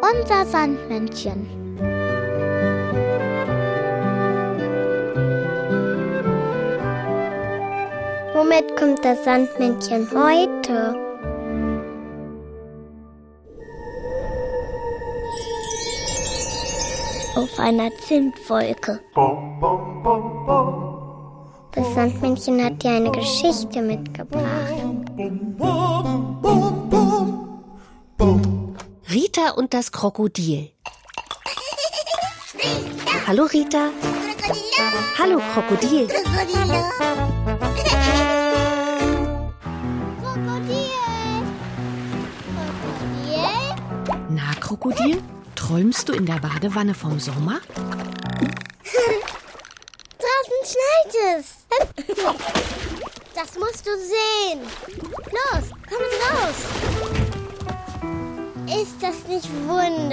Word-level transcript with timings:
Unser 0.00 0.44
Sandmännchen. 0.46 1.46
Womit 8.34 8.76
kommt 8.76 9.04
das 9.04 9.24
Sandmännchen 9.24 10.08
heute? 10.10 10.94
Auf 17.36 17.58
einer 17.58 17.90
Zimtwolke. 18.06 19.00
Das 21.72 21.94
Sandmännchen 21.94 22.64
hat 22.64 22.82
dir 22.82 22.90
eine 22.90 23.10
Geschichte 23.10 23.82
mitgebracht. 23.82 24.44
Rita 29.44 29.50
und 29.56 29.74
das 29.74 29.92
Krokodil. 29.92 30.70
Hallo 33.26 33.44
Rita. 33.44 33.90
Hallo 35.18 35.40
Krokodil. 35.52 36.06
Krokodil! 36.06 36.84
Krokodil? 40.20 40.90
Na, 44.30 44.54
Krokodil? 44.60 45.22
Träumst 45.54 46.08
du 46.08 46.12
in 46.12 46.26
der 46.26 46.40
Badewanne 46.40 46.94
vom 46.94 47.20
Sommer? 47.20 47.60
Draußen 50.18 50.60
schneit 50.64 51.14
es. 51.38 51.66
Das 53.34 53.58
musst 53.58 53.86
du 53.86 53.90
sehen. 53.96 54.60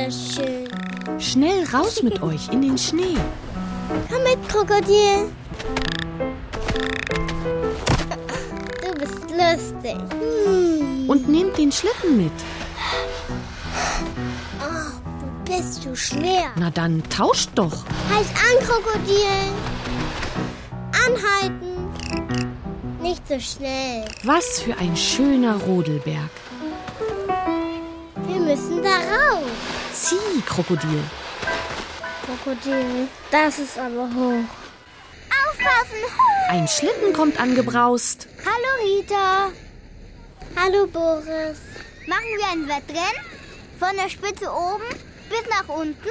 Wunderschön? 0.02 0.68
Schnell 1.20 1.66
raus 1.74 2.02
mit 2.04 2.22
euch 2.24 2.50
in 2.52 2.62
den 2.62 2.78
Schnee. 2.78 3.18
Komm 4.10 4.24
mit, 4.24 4.50
Krokodil. 4.50 5.32
Du 8.82 9.00
bist 9.00 9.22
lustig. 9.30 9.98
Hm. 10.46 11.10
Und 11.10 11.30
nehmt 11.30 11.58
den 11.58 11.72
Schlitten 11.72 12.18
mit. 12.18 12.32
Oh, 14.62 14.92
du 15.20 15.52
bist 15.52 15.84
so 15.84 15.96
schwer. 15.96 16.52
Na 16.58 16.70
dann 16.70 17.04
tauscht 17.10 17.50
doch. 17.56 17.84
Halt 18.10 18.28
an, 18.36 18.66
Krokodil. 18.66 19.26
Anhalten. 21.06 21.92
Nicht 23.02 23.28
so 23.28 23.40
schnell. 23.40 24.06
Was 24.24 24.60
für 24.60 24.78
ein 24.78 24.96
schöner 24.96 25.56
Rodelberg. 25.56 26.30
Wir 28.28 28.40
müssen 28.40 28.82
da 28.82 28.90
rauf. 28.90 29.81
Zieh, 30.02 30.42
Krokodil. 30.48 31.04
Krokodil, 32.26 33.08
das 33.30 33.60
ist 33.60 33.78
aber 33.78 34.10
hoch. 34.10 34.50
Aufpassen! 35.46 36.02
Ein 36.50 36.68
Schlitten 36.68 37.14
kommt 37.14 37.40
angebraust. 37.40 38.28
Hallo 38.44 38.72
Rita. 38.84 39.52
Hallo 40.56 40.88
Boris. 40.88 41.60
Machen 42.08 42.32
wir 42.36 42.48
ein 42.52 42.68
Wettrennen? 42.68 43.26
Von 43.78 43.96
der 43.96 44.10
Spitze 44.10 44.52
oben 44.52 44.90
bis 45.30 45.44
nach 45.48 45.70
unten? 45.70 46.10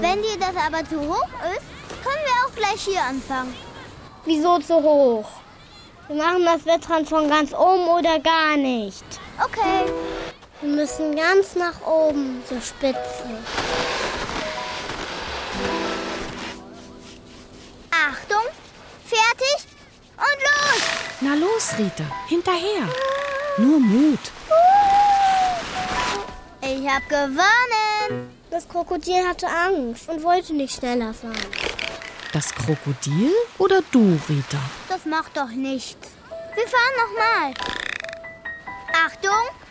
Wenn 0.00 0.22
dir 0.22 0.38
das 0.38 0.54
aber 0.64 0.88
zu 0.88 1.00
hoch 1.00 1.28
ist, 1.56 1.66
können 2.04 2.24
wir 2.24 2.46
auch 2.46 2.54
gleich 2.54 2.82
hier 2.82 3.02
anfangen. 3.02 3.52
Wieso 4.24 4.60
zu 4.60 4.76
hoch? 4.76 5.28
Wir 6.06 6.22
machen 6.22 6.44
das 6.44 6.64
Wettrennen 6.66 7.06
von 7.06 7.28
ganz 7.28 7.52
oben 7.52 7.88
oder 7.88 8.20
gar 8.20 8.56
nicht. 8.56 9.04
Okay. 9.44 9.90
Wir 10.62 10.70
müssen 10.70 11.16
ganz 11.16 11.56
nach 11.56 11.84
oben 11.84 12.40
zur 12.48 12.60
Spitze. 12.60 13.26
Achtung, 17.90 18.46
fertig 19.04 19.66
und 20.16 20.38
los! 20.46 20.82
Na 21.20 21.34
los, 21.34 21.72
Rita, 21.76 22.04
hinterher. 22.28 22.88
Nur 23.58 23.80
Mut. 23.80 24.20
Ich 26.60 26.88
hab 26.88 27.08
gewonnen! 27.08 28.30
Das 28.48 28.68
Krokodil 28.68 29.26
hatte 29.28 29.48
Angst 29.48 30.08
und 30.08 30.22
wollte 30.22 30.54
nicht 30.54 30.76
schneller 30.76 31.12
fahren. 31.12 31.34
Das 32.32 32.54
Krokodil 32.54 33.32
oder 33.58 33.80
du, 33.90 34.16
Rita? 34.28 34.58
Das 34.88 35.06
macht 35.06 35.36
doch 35.36 35.50
nichts. 35.50 36.08
Wir 36.54 36.68
fahren 36.68 36.94
nochmal. 37.02 37.54
Achtung! 39.04 39.61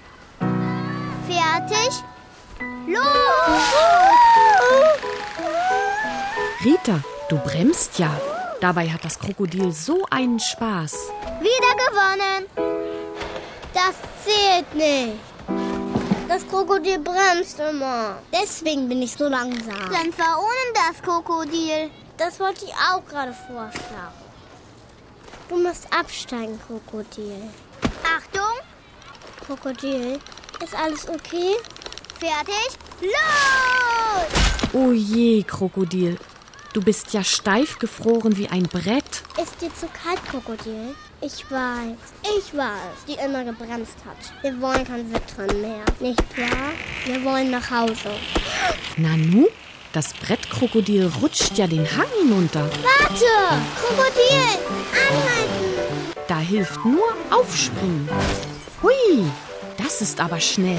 Fertig! 1.31 2.03
Los! 2.87 3.63
Rita, 6.63 7.01
du 7.29 7.37
bremst 7.37 7.99
ja. 7.99 8.19
Dabei 8.59 8.89
hat 8.89 9.05
das 9.05 9.17
Krokodil 9.17 9.71
so 9.71 10.05
einen 10.09 10.39
Spaß. 10.39 10.93
Wieder 11.39 11.73
gewonnen! 11.85 12.45
Das 13.73 13.95
zählt 14.25 14.75
nicht. 14.75 15.19
Das 16.27 16.45
Krokodil 16.47 16.99
bremst 16.99 17.59
immer. 17.59 18.17
Deswegen 18.33 18.89
bin 18.89 19.01
ich 19.01 19.13
so 19.13 19.29
langsam. 19.29 19.89
Dann 19.89 20.11
fahr 20.11 20.37
ohne 20.37 20.73
das 20.73 21.01
Krokodil. 21.01 21.89
Das 22.17 22.39
wollte 22.41 22.65
ich 22.65 22.73
auch 22.73 23.05
gerade 23.05 23.33
vorschlagen. 23.33 24.21
Du 25.47 25.57
musst 25.57 25.87
absteigen, 25.93 26.59
Krokodil. 26.67 27.49
Achtung! 28.03 28.53
Krokodil, 29.45 30.19
ist 30.63 30.75
alles 30.75 31.07
okay? 31.09 31.55
Fertig? 32.19 32.77
Los! 33.01 34.73
Oh 34.73 34.91
je, 34.91 35.43
Krokodil. 35.43 36.17
Du 36.73 36.81
bist 36.81 37.13
ja 37.13 37.23
steif 37.23 37.79
gefroren 37.79 38.37
wie 38.37 38.47
ein 38.47 38.63
Brett. 38.63 39.23
Ist 39.41 39.61
dir 39.61 39.73
zu 39.73 39.87
kalt, 39.87 40.23
Krokodil? 40.29 40.95
Ich 41.19 41.49
weiß. 41.51 41.97
Ich 42.37 42.53
es, 42.53 43.05
die 43.07 43.13
immer 43.23 43.43
gebremst 43.43 43.97
hat. 44.05 44.43
Wir 44.43 44.59
wollen 44.61 44.85
kein 44.85 45.11
Wettrennen 45.13 45.61
mehr. 45.61 45.83
Nicht 45.99 46.37
wahr? 46.37 46.71
Wir 47.05 47.23
wollen 47.23 47.51
nach 47.51 47.69
Hause. 47.69 48.11
Nanu, 48.97 49.47
das 49.93 50.13
Brettkrokodil 50.13 51.11
rutscht 51.21 51.57
ja 51.57 51.67
den 51.67 51.85
Hang 51.85 52.07
hinunter. 52.21 52.69
Warte! 52.83 53.61
Krokodil! 53.75 54.57
Anhalten! 55.09 56.13
Da 56.27 56.37
hilft 56.39 56.85
nur 56.85 57.13
Aufspringen. 57.29 58.07
Hui, 58.81 59.25
das 59.83 60.01
ist 60.01 60.19
aber 60.19 60.39
schnell. 60.39 60.77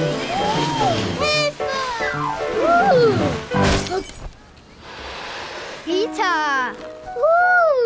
Hilfe! 1.21 1.65
Uh. 2.63 4.03
Rita! 5.87 6.73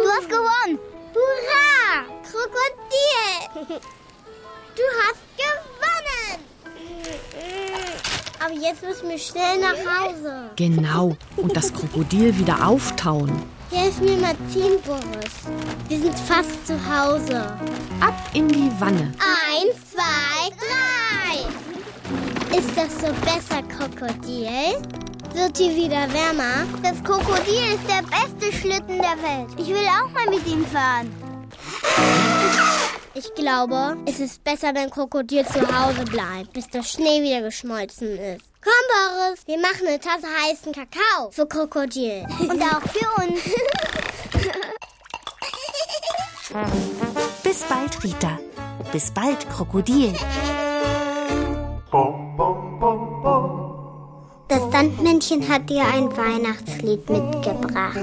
Du 0.03 0.09
hast 0.11 0.29
gewonnen! 0.29 0.79
Hurra! 1.15 2.05
Krokodil! 2.23 3.81
Du 4.75 4.83
hast 5.01 5.23
gewonnen! 5.37 6.39
Aber 8.39 8.55
jetzt 8.55 8.83
müssen 8.83 9.09
wir 9.09 9.19
schnell 9.19 9.59
nach 9.59 9.75
Hause. 9.75 10.51
Genau, 10.57 11.17
und 11.37 11.57
das 11.57 11.73
Krokodil 11.73 12.37
wieder 12.39 12.67
auftauen. 12.67 13.43
Hilf 13.71 14.01
mir 14.01 14.17
mal 14.19 14.35
ziehen, 14.53 14.79
Boris. 14.85 15.35
Wir 15.89 15.99
sind 15.99 16.19
fast 16.19 16.67
zu 16.67 16.75
Hause. 16.75 17.39
Ab 18.01 18.15
in 18.33 18.49
die 18.49 18.71
Wanne. 18.79 19.13
Eins, 19.19 19.77
zwei, 19.93 20.51
drei. 20.57 22.57
Ist 22.57 22.71
das 22.77 23.01
so 23.01 23.09
besser, 23.25 23.63
Krokodil? 23.65 24.81
Wird 25.35 25.57
hier 25.57 25.75
wieder 25.75 26.07
wärmer? 26.13 26.65
Das 26.83 27.03
Krokodil 27.03 27.75
ist 27.75 27.89
der 27.89 28.03
beste 28.03 28.53
Schlitten 28.57 28.99
der 28.99 29.17
Welt. 29.21 29.49
Ich 29.59 29.69
will 29.69 29.87
auch 29.87 30.11
mal 30.13 30.29
mit 30.31 30.47
ihm 30.47 30.65
fahren. 30.67 31.11
Ich 33.15 33.35
glaube, 33.35 33.97
es 34.07 34.21
ist 34.21 34.45
besser, 34.45 34.75
wenn 34.75 34.91
Krokodil 34.91 35.45
zu 35.45 35.61
Hause 35.61 36.05
bleibt, 36.05 36.53
bis 36.53 36.69
der 36.69 36.83
Schnee 36.83 37.23
wieder 37.23 37.43
geschmolzen 37.43 38.17
ist. 38.17 38.45
Komm, 38.67 38.85
Boris, 38.91 39.47
wir 39.47 39.59
machen 39.61 39.87
eine 39.87 40.01
Tasse 40.01 40.27
heißen 40.27 40.73
Kakao 40.73 41.31
für 41.31 41.47
Krokodil. 41.47 42.27
Und 42.41 42.61
auch 42.63 42.81
für 42.81 43.07
uns. 43.23 43.39
Bis 47.45 47.63
bald, 47.63 48.03
Rita. 48.03 48.41
Bis 48.91 49.13
bald, 49.13 49.49
Krokodil. 49.51 50.13
Das 54.49 54.63
Sandmännchen 54.73 55.49
hat 55.49 55.71
dir 55.71 55.85
ein 55.85 56.17
Weihnachtslied 56.17 57.09
mitgebracht. 57.09 58.01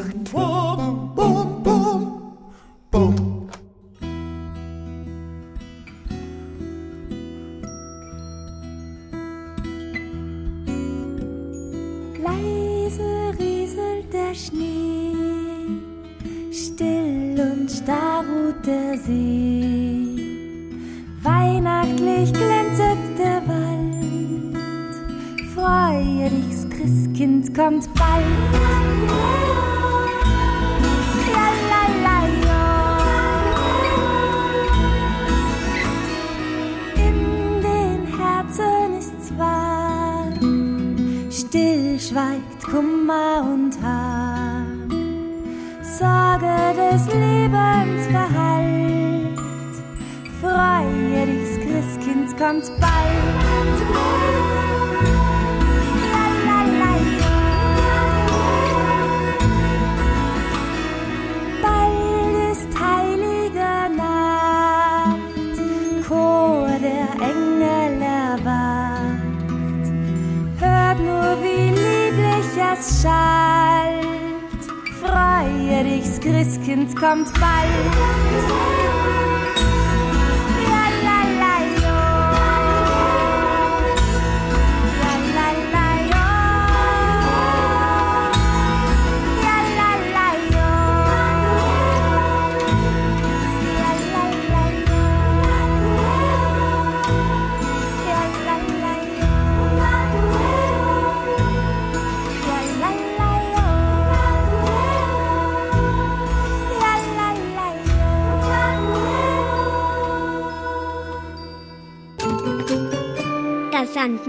Das 75.83 76.19
Christkind 76.21 76.95
kommt 76.95 77.33
bald. 77.33 78.72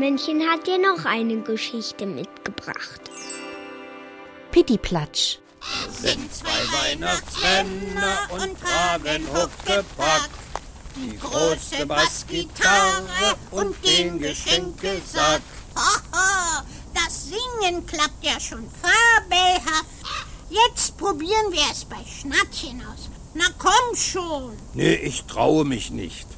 Sandmännchen 0.05 0.43
hat 0.51 0.67
dir 0.67 0.79
noch 0.79 1.07
eine 1.07 1.41
Geschichte 1.41 2.05
mitgebracht. 2.05 3.01
Pittiplatsch. 4.51 5.39
Sind 5.91 6.35
zwei 6.35 6.51
Weihnachtsmänner 6.51 8.19
und 8.31 8.61
tragen 8.61 9.27
Huckepack. 9.33 10.29
Die 10.97 11.17
große 11.17 11.87
Bassgitarre 11.87 13.35
und 13.51 13.75
den 13.83 14.19
Geschenkesack. 14.19 15.41
Hoho, 15.75 16.67
das 16.93 17.31
Singen 17.31 17.87
klappt 17.87 18.23
ja 18.23 18.39
schon 18.39 18.69
fabelhaft. 18.83 19.87
Jetzt 20.51 20.99
probieren 20.99 21.51
wir 21.51 21.65
es 21.73 21.87
bei 21.87 22.05
Schnattchen 22.05 22.83
aus. 22.83 23.09
Na 23.33 23.47
komm 23.59 23.97
schon. 23.97 24.53
Nee, 24.75 24.97
ich 24.97 25.25
traue 25.25 25.65
mich 25.65 25.91
nicht. 25.91 26.29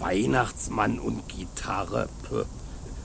Weihnachtsmann 0.00 0.98
und 0.98 1.28
Gitarre. 1.28 2.08
Puh. 2.28 2.46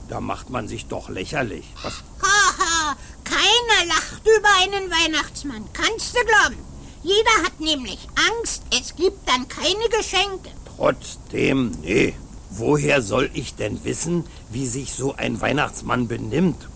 Da 0.08 0.20
macht 0.20 0.48
man 0.48 0.68
sich 0.68 0.86
doch 0.86 1.08
lächerlich. 1.10 1.66
Was? 1.82 2.02
Haha, 2.22 2.96
keiner 3.24 3.86
lacht 3.86 4.22
über 4.24 4.48
einen 4.62 4.90
Weihnachtsmann. 4.90 5.68
Kannst 5.72 6.16
du 6.16 6.20
glauben? 6.24 6.64
Jeder 7.02 7.44
hat 7.44 7.60
nämlich 7.60 8.08
Angst, 8.30 8.62
es 8.78 8.96
gibt 8.96 9.28
dann 9.28 9.46
keine 9.48 9.88
Geschenke. 9.90 10.50
Trotzdem, 10.76 11.72
nee. 11.82 12.14
Woher 12.50 13.02
soll 13.02 13.30
ich 13.34 13.54
denn 13.54 13.84
wissen, 13.84 14.24
wie 14.50 14.66
sich 14.66 14.94
so 14.94 15.14
ein 15.14 15.40
Weihnachtsmann 15.40 16.08
benimmt? 16.08 16.66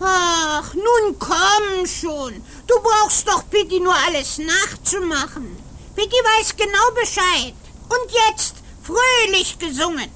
Ach, 0.00 0.74
nun 0.74 1.18
komm 1.18 1.86
schon. 1.86 2.34
Du 2.66 2.74
brauchst 2.82 3.26
doch 3.26 3.48
Pitti 3.48 3.80
nur 3.80 3.94
alles 4.06 4.38
nachzumachen. 4.38 5.56
Pitti 5.96 6.16
weiß 6.16 6.56
genau 6.56 6.90
Bescheid. 6.94 7.54
Und 7.84 8.12
jetzt 8.28 8.56
fröhlich 8.82 9.58
gesungen. 9.58 10.10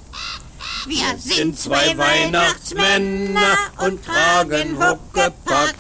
Wir 0.87 1.19
sind 1.19 1.59
zwei 1.59 1.97
Weihnachtsmänner 1.97 3.57
und 3.79 4.05
tragen 4.05 4.79
Huckepack. 4.79 5.75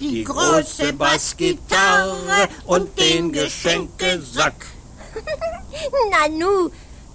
Die 0.00 0.24
große 0.24 0.92
Bassgitarre 0.92 2.48
und 2.66 2.98
den 2.98 3.32
Geschenkesack. 3.32 4.66
Nanu, 6.10 6.70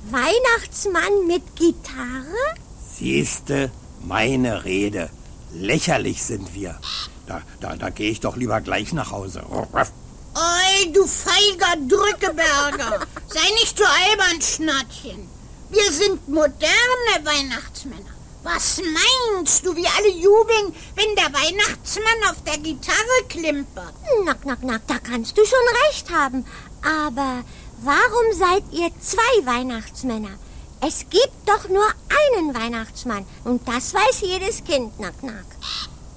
Weihnachtsmann 0.10 1.28
mit 1.28 1.56
Gitarre? 1.56 2.56
Siehste, 2.98 3.72
meine 4.02 4.64
Rede. 4.64 5.10
Lächerlich 5.52 6.24
sind 6.24 6.54
wir. 6.56 6.80
Da, 7.28 7.42
da, 7.60 7.76
da 7.76 7.90
gehe 7.90 8.12
ich 8.12 8.22
doch 8.22 8.38
lieber 8.38 8.62
gleich 8.62 8.94
nach 8.94 9.12
Hause. 9.12 9.44
Oi, 9.50 10.92
du 10.94 11.06
feiger 11.06 11.76
Drückeberger. 11.88 13.06
Sei 13.28 13.50
nicht 13.60 13.78
so 13.78 13.84
albern, 13.84 14.42
Schnattchen. 14.42 15.39
Wir 15.70 15.92
sind 15.92 16.28
moderne 16.28 17.24
Weihnachtsmänner. 17.24 18.10
Was 18.42 18.82
meinst 18.82 19.66
du, 19.66 19.76
wie 19.76 19.86
alle 19.86 20.10
jubeln, 20.10 20.74
wenn 20.96 21.16
der 21.16 21.32
Weihnachtsmann 21.34 22.32
auf 22.32 22.42
der 22.44 22.58
Gitarre 22.58 23.26
klimpert? 23.28 23.94
Nack, 24.26 24.46
nack, 24.46 24.64
nack, 24.64 24.82
da 24.88 24.98
kannst 24.98 25.38
du 25.38 25.46
schon 25.46 25.60
recht 25.88 26.10
haben. 26.10 26.46
Aber 26.82 27.44
warum 27.82 28.34
seid 28.34 28.64
ihr 28.72 28.90
zwei 29.00 29.46
Weihnachtsmänner? 29.46 30.40
Es 30.82 31.06
gibt 31.10 31.34
doch 31.46 31.68
nur 31.68 31.86
einen 31.86 32.56
Weihnachtsmann. 32.56 33.26
Und 33.44 33.68
das 33.68 33.94
weiß 33.94 34.22
jedes 34.22 34.64
Kind, 34.64 34.98
nack, 35.00 35.22
nack. 35.22 35.46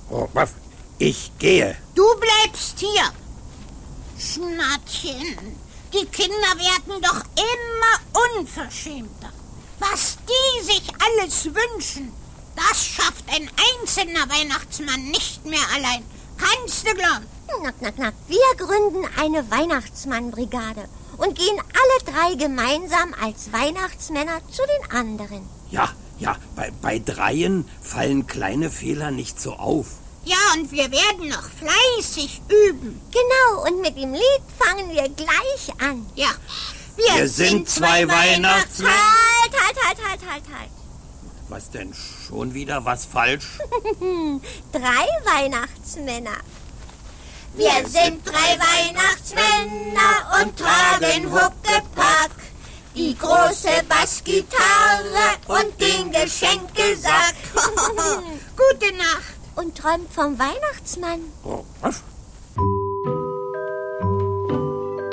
Oh, 0.08 0.28
ich 0.98 1.32
gehe. 1.38 1.76
Du 1.94 2.04
bleibst 2.16 2.78
hier. 2.78 3.12
Schnattchen, 4.18 5.58
die 5.92 6.06
Kinder 6.06 6.54
werden 6.56 7.02
doch 7.02 7.22
immer 7.36 8.38
unverschämter. 8.38 9.32
Was 9.90 10.16
die 10.28 10.64
sich 10.64 10.82
alles 11.04 11.44
wünschen, 11.46 12.12
das 12.54 12.86
schafft 12.86 13.24
ein 13.28 13.50
einzelner 13.80 14.28
Weihnachtsmann 14.28 15.10
nicht 15.10 15.44
mehr 15.44 15.58
allein. 15.74 16.04
Kannst 16.38 16.86
du 16.86 16.94
glauben? 16.94 17.26
Knack, 17.48 17.78
knack, 17.80 17.96
knack. 17.96 18.14
Wir 18.28 18.38
gründen 18.56 19.04
eine 19.18 19.50
Weihnachtsmannbrigade 19.50 20.88
und 21.16 21.36
gehen 21.36 21.58
alle 21.58 22.14
drei 22.14 22.34
gemeinsam 22.36 23.12
als 23.20 23.52
Weihnachtsmänner 23.52 24.40
zu 24.52 24.62
den 24.62 24.96
anderen. 24.96 25.48
Ja, 25.72 25.90
ja, 26.20 26.36
bei, 26.54 26.70
bei 26.80 27.00
dreien 27.00 27.68
fallen 27.82 28.28
kleine 28.28 28.70
Fehler 28.70 29.10
nicht 29.10 29.40
so 29.40 29.54
auf. 29.54 29.88
Ja, 30.24 30.36
und 30.54 30.70
wir 30.70 30.92
werden 30.92 31.28
noch 31.28 31.50
fleißig 31.58 32.40
üben. 32.48 33.00
Genau, 33.10 33.66
und 33.66 33.80
mit 33.80 33.96
dem 33.96 34.12
Lied 34.12 34.42
fangen 34.58 34.90
wir 34.90 35.08
gleich 35.08 35.72
an. 35.80 36.06
Ja, 36.14 36.30
wir, 36.96 37.16
wir 37.16 37.28
sind, 37.28 37.68
zwei 37.68 38.06
Weihnachtsmänner. 38.06 39.21
Halt, 39.52 39.76
halt, 39.76 39.98
halt, 39.98 39.98
halt, 40.08 40.20
halt, 40.30 40.44
halt. 40.58 40.70
Was 41.48 41.70
denn? 41.70 41.92
Schon 41.94 42.54
wieder 42.54 42.84
was 42.84 43.04
falsch? 43.04 43.58
drei 44.72 45.06
Weihnachtsmänner. 45.24 46.38
Wir 47.54 47.86
sind 47.86 48.26
drei 48.26 48.58
Weihnachtsmänner 48.58 50.40
und 50.42 50.58
tragen 50.58 51.30
Huckepack. 51.30 52.30
Die 52.94 53.16
große 53.16 53.84
Bassgitarre 53.88 55.36
und 55.48 55.80
den 55.80 56.10
Geschenkesack. 56.10 57.34
Gute 58.56 58.96
Nacht. 58.96 59.36
Und 59.56 59.76
träumt 59.76 60.10
vom 60.12 60.38
Weihnachtsmann. 60.38 61.20
Oh, 61.44 61.64
was? 61.82 62.02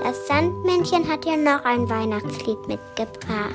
Das 0.09 0.25
Sandmännchen 0.25 1.07
hat 1.07 1.23
ja 1.23 1.37
noch 1.37 1.63
ein 1.65 1.87
Weihnachtslied 1.87 2.67
mitgebracht. 2.67 3.53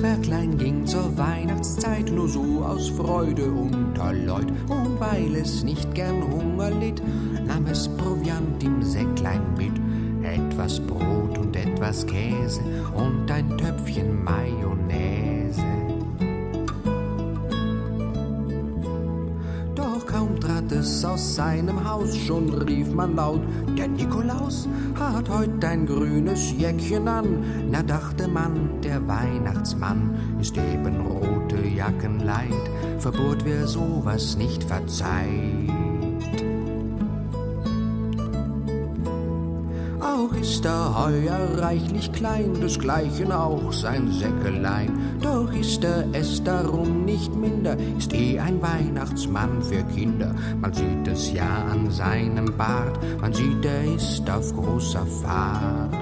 Zwerglein 0.00 0.56
ging 0.56 0.86
zur 0.86 1.18
Weihnachtszeit 1.18 1.39
nur 2.20 2.28
so 2.28 2.64
aus 2.64 2.88
Freude 2.88 3.50
unter 3.50 4.12
Leut. 4.12 4.50
Und 4.68 4.98
weil 4.98 5.34
es 5.36 5.62
nicht 5.62 5.94
gern 5.94 6.22
Hunger 6.22 6.70
litt, 6.70 7.02
nahm 7.46 7.66
es 7.66 7.88
Proviant 7.88 8.62
im 8.62 8.82
Säcklein 8.82 9.42
mit, 9.56 9.72
etwas 10.22 10.80
Brot 10.80 11.38
und 11.38 11.54
etwas 11.56 12.06
Käse 12.06 12.60
und 12.94 13.30
ein 13.30 13.56
Töpfchen 13.58 14.22
Mayonnaise. 14.24 15.62
Doch 19.74 20.06
kaum 20.06 20.38
trat 20.40 20.70
es 20.72 21.04
aus 21.04 21.34
seinem 21.34 21.88
Haus, 21.88 22.16
schon 22.16 22.52
rief 22.54 22.92
man 22.92 23.16
laut, 23.16 23.42
der 23.80 23.88
Nikolaus 23.88 24.68
hat 24.94 25.28
heut 25.30 25.64
ein 25.64 25.86
grünes 25.86 26.52
Jäckchen 26.52 27.08
an. 27.08 27.70
Na 27.70 27.82
dachte 27.82 28.28
man, 28.28 28.80
der 28.82 29.06
Weihnachtsmann 29.08 30.36
ist 30.38 30.56
eben 30.58 31.00
rote 31.06 31.66
Jacken 31.66 32.20
leid, 32.20 32.64
verbot 32.98 33.44
wer 33.44 33.66
sowas 33.66 34.36
nicht 34.36 34.62
verzeiht. 34.64 35.70
Auch 40.30 40.36
ist 40.36 40.64
er 40.64 41.06
heuer 41.06 41.58
reichlich 41.58 42.12
klein, 42.12 42.54
desgleichen 42.60 43.32
auch 43.32 43.72
sein 43.72 44.12
Säckelein. 44.12 45.18
Doch 45.20 45.52
ist 45.52 45.82
er 45.82 46.04
es 46.12 46.42
darum 46.44 47.04
nicht 47.04 47.34
minder, 47.34 47.76
ist 47.98 48.12
eh 48.12 48.38
ein 48.38 48.62
Weihnachtsmann 48.62 49.62
für 49.62 49.82
Kinder. 49.84 50.34
Man 50.60 50.72
sieht 50.72 51.08
es 51.08 51.32
ja 51.32 51.66
an 51.70 51.90
seinem 51.90 52.56
Bart, 52.56 52.98
man 53.20 53.32
sieht, 53.32 53.64
er 53.64 53.94
ist 53.94 54.28
auf 54.30 54.54
großer 54.54 55.06
Fahrt. 55.06 55.99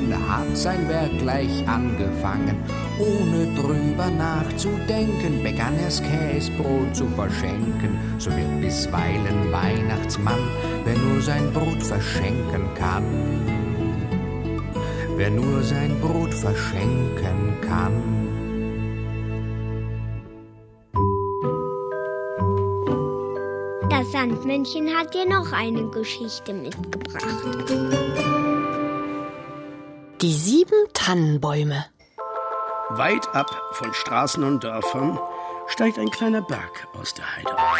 Wangen 0.00 0.28
hat 0.28 0.56
sein 0.56 0.88
Werk 0.88 1.18
gleich 1.18 1.66
angefangen. 1.68 2.56
Ohne 2.98 3.46
drüber 3.54 4.10
nachzudenken, 4.10 5.42
begann 5.42 5.78
er's 5.78 6.02
Käsbrot 6.02 6.94
zu 6.94 7.06
verschenken. 7.08 7.98
So 8.18 8.30
wird 8.30 8.60
bisweilen 8.60 9.52
Weihnachtsmann, 9.52 10.40
wer 10.84 10.96
nur 10.96 11.20
sein 11.20 11.52
Brot 11.52 11.82
verschenken 11.82 12.62
kann. 12.74 13.04
Wer 15.16 15.30
nur 15.30 15.62
sein 15.62 15.98
Brot 16.00 16.32
verschenken 16.32 17.60
kann. 17.60 17.92
Das 23.90 24.12
Sandmännchen 24.12 24.88
hat 24.96 25.12
dir 25.14 25.28
noch 25.28 25.52
eine 25.52 25.86
Geschichte 25.90 26.54
mitgebracht. 26.54 28.29
Die 30.22 30.34
sieben 30.34 30.86
Tannenbäume. 30.92 31.86
Weit 32.90 33.34
ab 33.34 33.50
von 33.72 33.94
Straßen 33.94 34.44
und 34.44 34.62
Dörfern 34.62 35.18
steigt 35.66 35.98
ein 35.98 36.10
kleiner 36.10 36.42
Berg 36.42 36.88
aus 36.92 37.14
der 37.14 37.24
Heide 37.36 37.56
auf. 37.56 37.78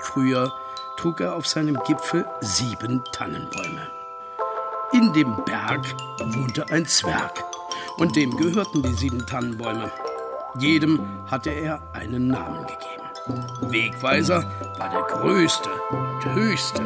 Früher 0.00 0.52
trug 0.96 1.20
er 1.20 1.36
auf 1.36 1.46
seinem 1.46 1.78
Gipfel 1.86 2.26
sieben 2.40 3.04
Tannenbäume. 3.12 3.88
In 4.94 5.12
dem 5.12 5.36
Berg 5.44 5.94
wohnte 6.34 6.66
ein 6.70 6.86
Zwerg 6.86 7.44
und 7.98 8.16
dem 8.16 8.36
gehörten 8.36 8.82
die 8.82 8.94
sieben 8.94 9.24
Tannenbäume. 9.24 9.92
Jedem 10.58 10.98
hatte 11.30 11.50
er 11.50 11.80
einen 11.92 12.26
Namen 12.26 12.66
gegeben. 12.66 13.70
Wegweiser 13.70 14.42
war 14.78 14.90
der 14.90 15.02
größte 15.02 15.70
und 15.92 16.34
höchste. 16.34 16.82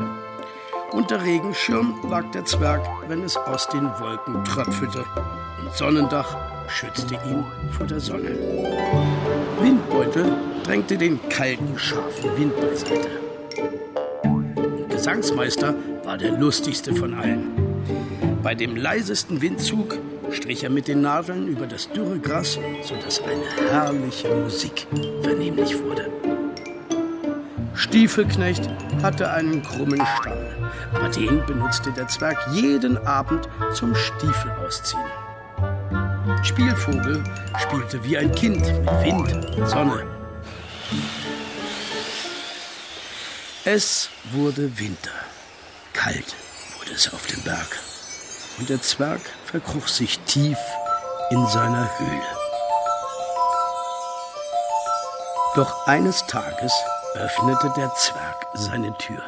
Unter 0.93 1.23
Regenschirm 1.23 1.95
lag 2.09 2.31
der 2.33 2.45
Zwerg, 2.45 2.83
wenn 3.07 3.23
es 3.23 3.37
aus 3.37 3.69
den 3.69 3.85
Wolken 4.01 4.45
tröpfelte. 4.45 5.05
Und 5.61 5.73
Sonnendach 5.75 6.37
schützte 6.69 7.15
ihn 7.15 7.45
vor 7.71 7.87
der 7.87 8.01
Sonne. 8.01 8.31
Windbeutel 9.61 10.33
drängte 10.65 10.99
den 10.99 11.21
kalten, 11.29 11.79
scharfen 11.79 12.37
Wind 12.37 12.57
beiseite. 12.61 13.09
Und 14.25 14.89
Gesangsmeister 14.91 15.75
war 16.05 16.19
der 16.19 16.33
lustigste 16.33 16.95
von 16.95 17.15
allen. 17.15 17.53
Bei 18.43 18.57
dem 18.57 18.75
leisesten 18.75 19.41
Windzug 19.41 19.97
strich 20.33 20.65
er 20.65 20.71
mit 20.71 20.89
den 20.89 21.03
Nadeln 21.03 21.47
über 21.47 21.67
das 21.67 21.89
dürre 21.91 22.19
Gras, 22.19 22.59
sodass 22.83 23.23
eine 23.23 23.71
herrliche 23.71 24.35
Musik 24.35 24.87
vernehmlich 25.23 25.81
wurde. 25.83 26.11
Stiefelknecht 27.75 28.69
hatte 29.03 29.31
einen 29.31 29.63
krummen 29.63 30.03
Stamm, 30.19 30.39
aber 30.93 31.09
den 31.09 31.45
benutzte 31.47 31.93
der 31.93 32.09
Zwerg 32.09 32.39
jeden 32.53 32.99
Abend 33.07 33.49
zum 33.75 33.95
Stiefel 33.95 34.51
ausziehen. 34.65 35.11
Spielvogel 36.43 37.23
spielte 37.59 38.03
wie 38.05 38.17
ein 38.17 38.33
Kind 38.33 38.61
mit 38.61 38.87
Wind 39.05 39.57
und 39.57 39.69
Sonne. 39.69 40.07
Es 43.65 44.09
wurde 44.33 44.79
Winter. 44.79 45.11
Kalt 45.93 46.35
wurde 46.79 46.93
es 46.93 47.13
auf 47.13 47.27
dem 47.27 47.43
Berg. 47.43 47.79
Und 48.59 48.69
der 48.69 48.81
Zwerg 48.81 49.21
verkroch 49.45 49.87
sich 49.87 50.19
tief 50.21 50.59
in 51.31 51.47
seiner 51.47 51.89
Höhle. 51.99 52.23
Doch 55.57 55.87
eines 55.87 56.27
Tages 56.27 56.73
öffnete 57.15 57.73
der 57.77 57.93
Zwerg 57.95 58.47
seine 58.55 58.97
Tür. 58.99 59.23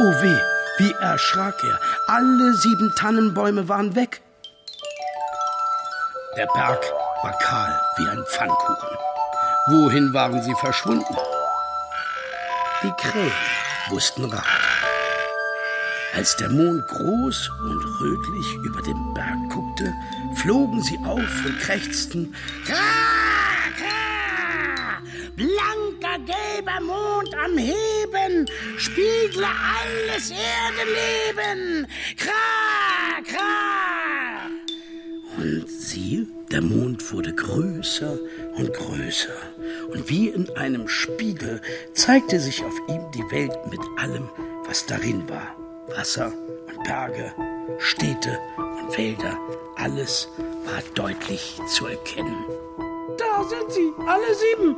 Oh 0.00 0.12
weh, 0.22 0.40
wie 0.80 0.92
erschrak 0.92 1.62
er. 1.62 1.78
Alle 2.06 2.54
sieben 2.54 2.92
Tannenbäume 2.96 3.68
waren 3.68 3.94
weg. 3.94 4.22
Der 6.36 6.46
Berg 6.46 6.82
war 7.22 7.36
kahl 7.38 7.72
wie 7.96 8.08
ein 8.08 8.24
Pfannkuchen. 8.32 8.96
Wohin 9.68 10.14
waren 10.14 10.42
sie 10.42 10.54
verschwunden? 10.54 11.16
Die 12.82 12.92
Krähen 12.92 13.32
wussten 13.90 14.24
Rat. 14.24 14.44
Als 16.14 16.34
der 16.36 16.48
Mond 16.48 16.88
groß 16.88 17.50
und 17.62 17.84
rötlich 18.00 18.54
über 18.64 18.82
den 18.82 19.14
Berg 19.14 19.38
guckte, 19.50 19.92
flogen 20.36 20.82
sie 20.82 20.98
auf 21.04 21.44
und 21.46 21.58
krächzten. 21.60 22.34
Kra, 22.66 22.74
kra! 23.76 24.00
Blanker 25.36 26.18
gelber 26.24 26.80
Mond 26.80 27.34
am 27.44 27.56
Heben, 28.30 28.46
spiegle 28.76 29.46
alles 29.46 30.30
Erdenleben. 30.30 31.86
Kra, 32.16 33.22
kra! 33.26 34.46
Und 35.38 35.68
siehe, 35.68 36.26
der 36.50 36.62
Mond 36.62 37.12
wurde 37.12 37.32
größer 37.34 38.18
und 38.56 38.72
größer. 38.72 39.36
Und 39.92 40.08
wie 40.08 40.28
in 40.28 40.48
einem 40.56 40.88
Spiegel 40.88 41.60
zeigte 41.94 42.40
sich 42.40 42.64
auf 42.64 42.74
ihm 42.88 43.10
die 43.14 43.30
Welt 43.30 43.56
mit 43.70 43.80
allem, 43.96 44.28
was 44.66 44.86
darin 44.86 45.28
war. 45.28 45.56
Wasser 45.96 46.32
und 46.66 46.84
Berge, 46.84 47.32
Städte 47.78 48.38
und 48.56 48.96
Wälder, 48.96 49.38
alles 49.76 50.28
war 50.64 50.82
deutlich 50.94 51.58
zu 51.66 51.86
erkennen. 51.86 52.44
Da 53.18 53.44
sind 53.44 53.72
sie, 53.72 53.92
alle 54.06 54.34
sieben, 54.34 54.76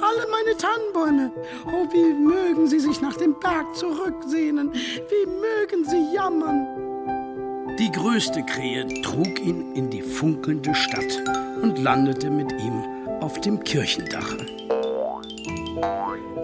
alle 0.00 0.26
meine 0.30 0.56
Tannenbäume. 0.56 1.32
Oh, 1.66 1.86
wie 1.92 2.12
mögen 2.12 2.66
sie 2.66 2.80
sich 2.80 3.00
nach 3.00 3.16
dem 3.16 3.34
Berg 3.40 3.74
zurücksehnen, 3.74 4.72
wie 4.72 5.26
mögen 5.26 5.84
sie 5.84 6.14
jammern. 6.14 6.66
Die 7.78 7.92
größte 7.92 8.44
Krähe 8.44 8.86
trug 9.02 9.40
ihn 9.40 9.74
in 9.74 9.90
die 9.90 10.02
funkelnde 10.02 10.74
Stadt 10.74 11.22
und 11.62 11.78
landete 11.78 12.30
mit 12.30 12.50
ihm 12.52 12.82
auf 13.20 13.40
dem 13.40 13.62
Kirchendache. 13.62 14.46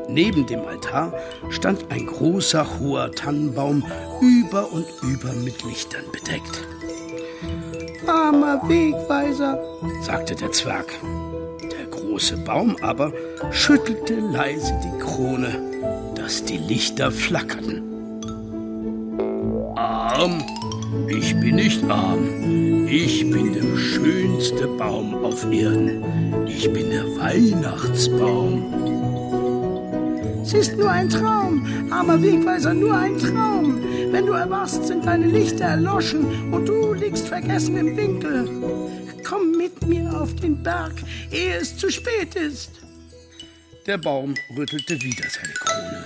Neben 0.09 0.47
dem 0.47 0.61
Altar 0.61 1.13
stand 1.51 1.91
ein 1.91 2.07
großer, 2.07 2.79
hoher 2.79 3.11
Tannenbaum, 3.11 3.85
über 4.21 4.71
und 4.73 4.87
über 5.03 5.33
mit 5.33 5.65
Lichtern 5.65 6.05
bedeckt. 6.13 6.63
Armer 8.07 8.61
Wegweiser, 8.69 9.59
sagte 10.03 10.37
der 10.37 10.53
Zwerg. 10.53 10.87
Große 12.15 12.37
Baum 12.37 12.77
aber 12.81 13.13
schüttelte 13.51 14.15
leise 14.15 14.73
die 14.85 14.99
Krone, 15.03 15.51
dass 16.15 16.45
die 16.45 16.59
Lichter 16.59 17.11
flackerten. 17.11 17.83
Arm? 19.75 20.41
Ich 21.09 21.35
bin 21.41 21.57
nicht 21.57 21.83
arm. 21.91 22.87
Ich 22.87 23.29
bin 23.29 23.53
der 23.53 23.77
schönste 23.77 24.69
Baum 24.69 25.25
auf 25.25 25.45
Erden. 25.51 26.05
Ich 26.47 26.73
bin 26.73 26.91
der 26.91 27.05
Weihnachtsbaum. 27.17 28.63
Es 30.41 30.55
ist 30.55 30.79
nur 30.79 30.91
ein 30.91 31.09
Traum, 31.09 31.67
armer 31.91 32.23
Wegweiser, 32.23 32.75
nur 32.75 32.95
ein 32.95 33.19
Traum. 33.19 33.83
Wenn 34.13 34.27
du 34.27 34.35
erwachst, 34.35 34.87
sind 34.87 35.05
deine 35.05 35.27
Lichter 35.27 35.65
erloschen 35.65 36.53
und 36.53 36.69
du 36.69 36.93
liegst 36.93 37.27
vergessen 37.27 37.77
im 37.77 37.97
Winkel. 37.97 38.49
Auf 40.15 40.35
den 40.37 40.63
Berg, 40.63 40.93
ehe 41.31 41.57
es 41.57 41.77
zu 41.77 41.91
spät 41.91 42.35
ist. 42.35 42.71
Der 43.87 43.99
Baum 43.99 44.35
rüttelte 44.57 45.01
wieder 45.03 45.29
seine 45.29 45.53
Krone. 45.53 46.05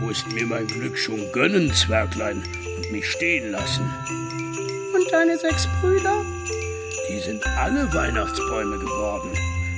Musst 0.00 0.26
mir 0.32 0.46
mein 0.46 0.66
Glück 0.66 0.96
schon 0.96 1.30
gönnen, 1.32 1.72
Zwerglein, 1.74 2.42
und 2.76 2.92
mich 2.92 3.10
stehen 3.10 3.52
lassen. 3.52 3.84
Und 4.94 5.12
deine 5.12 5.36
sechs 5.38 5.68
Brüder? 5.80 6.24
Die 7.10 7.20
sind 7.20 7.46
alle 7.58 7.92
Weihnachtsbäume 7.92 8.78
geworden, 8.78 9.30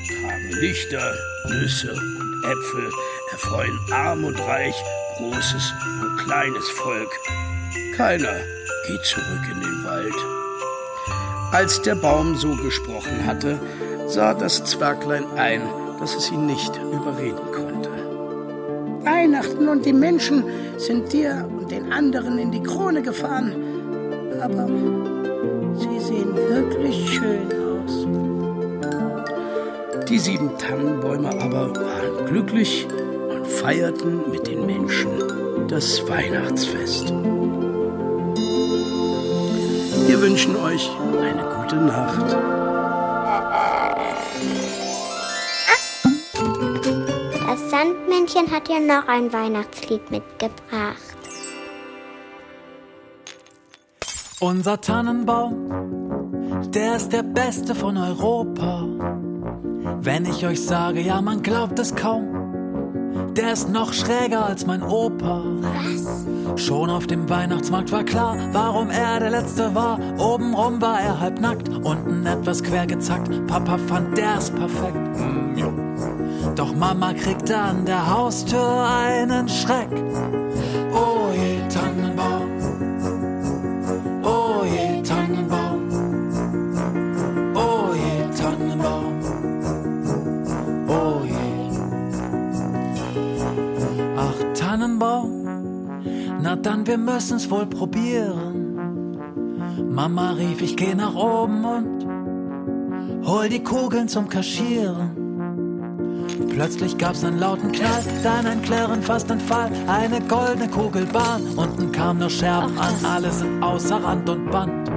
tragen 0.07 0.53
Lichter, 0.61 1.15
Nüsse 1.49 1.93
und 1.93 2.45
Äpfel, 2.45 2.91
erfreuen 3.33 3.79
arm 3.91 4.25
und 4.25 4.39
reich, 4.41 4.77
großes 5.17 5.73
und 6.03 6.19
kleines 6.19 6.69
Volk. 6.69 7.11
Keiner 7.97 8.41
geht 8.87 9.05
zurück 9.05 9.43
in 9.51 9.61
den 9.61 9.85
Wald. 9.85 10.15
Als 11.53 11.83
der 11.83 11.97
Baum 11.97 12.35
so 12.35 12.57
gesprochen 12.57 13.27
hatte, 13.27 13.61
sah 14.07 14.33
das 14.33 14.65
Zwerglein 14.65 15.27
ein, 15.37 15.61
dass 16.01 16.17
es 16.17 16.33
ihn 16.33 16.47
nicht 16.47 16.81
überreden 16.91 17.53
konnte. 17.53 17.91
Weihnachten 19.05 19.69
und 19.69 19.85
die 19.85 19.93
Menschen 19.93 20.45
sind 20.79 21.13
dir 21.13 21.47
und 21.55 21.71
den 21.71 21.93
anderen 21.93 22.39
in 22.39 22.53
die 22.53 22.63
Krone 22.63 23.03
gefahren, 23.03 23.53
aber 24.41 24.67
sie 25.77 26.01
sehen 26.01 26.35
wirklich 26.35 27.11
schön 27.11 27.47
aus. 27.53 28.07
Die 30.09 30.19
sieben 30.19 30.57
Tannenbäume 30.57 31.29
aber 31.39 31.77
waren 31.77 32.27
glücklich 32.29 32.87
und 33.29 33.47
feierten 33.47 34.31
mit 34.31 34.47
den 34.47 34.65
Menschen 34.65 35.11
das 35.69 36.09
Weihnachtsfest. 36.09 37.13
Wir 40.07 40.21
wünschen 40.21 40.57
euch 40.57 40.91
eine 41.21 41.45
gute 41.57 41.77
Nacht. 41.77 42.33
Das 47.47 47.71
Sandmännchen 47.71 48.51
hat 48.51 48.69
dir 48.69 48.81
noch 48.81 49.07
ein 49.09 49.33
Weihnachtslied 49.33 50.11
mitgebracht. 50.11 50.97
Unser 54.41 54.81
Tannenbaum, 54.81 56.71
der 56.75 56.97
ist 56.97 57.13
der 57.13 57.23
beste 57.23 57.75
von 57.75 57.97
Europa. 57.97 58.87
Wenn 60.01 60.25
ich 60.25 60.45
euch 60.45 60.61
sage, 60.61 61.01
ja, 61.01 61.21
man 61.21 61.43
glaubt 61.43 61.79
es 61.79 61.95
kaum. 61.95 62.32
Der 63.37 63.55
ist 63.55 63.71
noch 63.71 63.95
schräger 63.95 64.45
als 64.45 64.67
mein 64.67 64.83
Opa. 64.83 65.43
Was? 65.63 66.63
Schon 66.63 66.91
auf 66.91 67.07
dem 67.07 67.31
Weihnachtsmarkt 67.31 67.91
war 67.91 68.05
klar, 68.05 68.37
warum 68.53 68.91
er 68.91 69.21
der 69.21 69.31
Letzte 69.31 69.75
war. 69.75 69.99
Obenrum 70.19 70.83
war 70.83 71.01
er 71.01 71.19
halb 71.19 71.41
nackt, 71.41 71.69
unten 71.71 72.27
etwas 72.27 72.63
quer 72.63 72.87
gezackt. 72.87 73.31
Papa 73.47 73.79
fand, 73.79 74.19
der 74.19 74.37
ist 74.37 74.55
perfekt. 74.55 74.97
Jo. 75.57 75.73
Doch 76.57 76.75
Mama 76.75 77.15
kriegte 77.15 77.57
an 77.57 77.87
der 77.87 78.15
Haustür 78.15 78.87
einen 78.87 79.49
Schreck. 79.49 79.89
Oh 80.95 81.33
je, 81.35 81.67
Tannenbaum. 81.69 82.12
Dann, 96.63 96.87
wir 96.87 96.99
müssen's 96.99 97.51
wohl 97.51 97.67
probieren. 97.67 99.17
Mama 99.91 100.33
rief, 100.33 100.63
ich 100.63 100.77
geh 100.77 100.95
nach 100.95 101.15
oben 101.15 101.65
und 101.65 102.07
hol 103.27 103.49
die 103.49 103.63
Kugeln 103.63 104.09
zum 104.09 104.29
Kaschieren. 104.29 105.23
Plötzlich 106.49 106.99
gab's 106.99 107.25
einen 107.25 107.39
lauten 107.39 107.73
Knall, 107.73 108.03
dann 108.23 108.47
ein 108.47 108.63
Klirren, 108.63 109.03
fast 109.03 109.31
ein 109.31 109.41
Fall, 109.41 109.71
eine 109.87 110.21
goldene 110.21 110.69
Kugelbahn. 110.69 111.43
Unten 111.57 111.93
kamen 111.93 112.21
nur 112.21 112.31
Scherben 112.31 112.79
an, 112.79 112.95
alles 113.05 113.41
sind 113.41 113.63
außer 113.63 114.03
Rand 114.03 114.29
und 114.29 114.51
Band. 114.51 114.89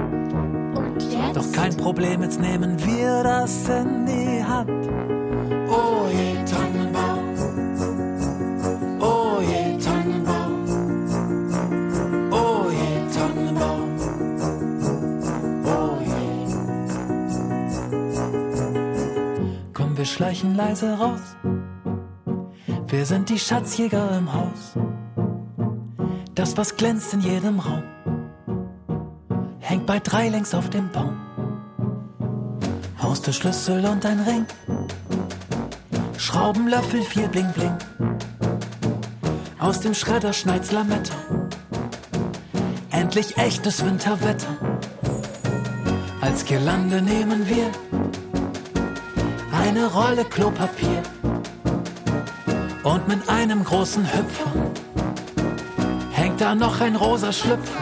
Und 0.76 1.02
jetzt? 1.02 1.36
Doch 1.36 1.52
kein 1.52 1.76
Problem, 1.76 2.22
jetzt 2.22 2.40
nehmen 2.40 2.76
wir 2.84 3.22
das 3.22 3.68
in 3.68 4.06
die 4.06 4.44
Hand. 4.44 4.70
Oh 5.68 6.06
je, 6.12 6.45
schleichen 20.16 20.54
leise 20.54 20.94
raus. 20.94 21.36
Wir 22.88 23.04
sind 23.04 23.28
die 23.28 23.38
Schatzjäger 23.38 24.16
im 24.16 24.32
Haus. 24.32 24.72
Das, 26.34 26.56
was 26.56 26.74
glänzt 26.78 27.12
in 27.12 27.20
jedem 27.20 27.60
Raum, 27.60 27.82
hängt 29.58 29.84
bei 29.84 29.98
drei 29.98 30.30
längs 30.30 30.54
auf 30.54 30.70
dem 30.70 30.90
Baum. 30.90 31.18
Haustürschlüssel 33.02 33.84
und 33.84 34.06
ein 34.06 34.20
Ring. 34.20 34.46
Schraubenlöffel, 36.16 37.02
viel 37.02 37.28
Bling 37.28 37.52
Bling. 37.52 37.76
Aus 39.58 39.80
dem 39.80 39.92
Schredder 39.92 40.32
schneit's 40.32 40.72
Lametta. 40.72 41.14
Endlich 42.90 43.36
echtes 43.36 43.84
Winterwetter. 43.84 44.56
Als 46.22 46.46
Girlande 46.46 47.02
nehmen 47.02 47.46
wir 47.46 47.70
eine 49.66 49.86
Rolle 49.86 50.24
Klopapier. 50.24 51.02
Und 52.84 53.08
mit 53.08 53.28
einem 53.28 53.64
großen 53.64 54.04
Hüpfer 54.04 54.52
hängt 56.12 56.40
da 56.40 56.54
noch 56.54 56.80
ein 56.80 56.94
rosa 56.94 57.32
Schlüpfer. 57.32 57.80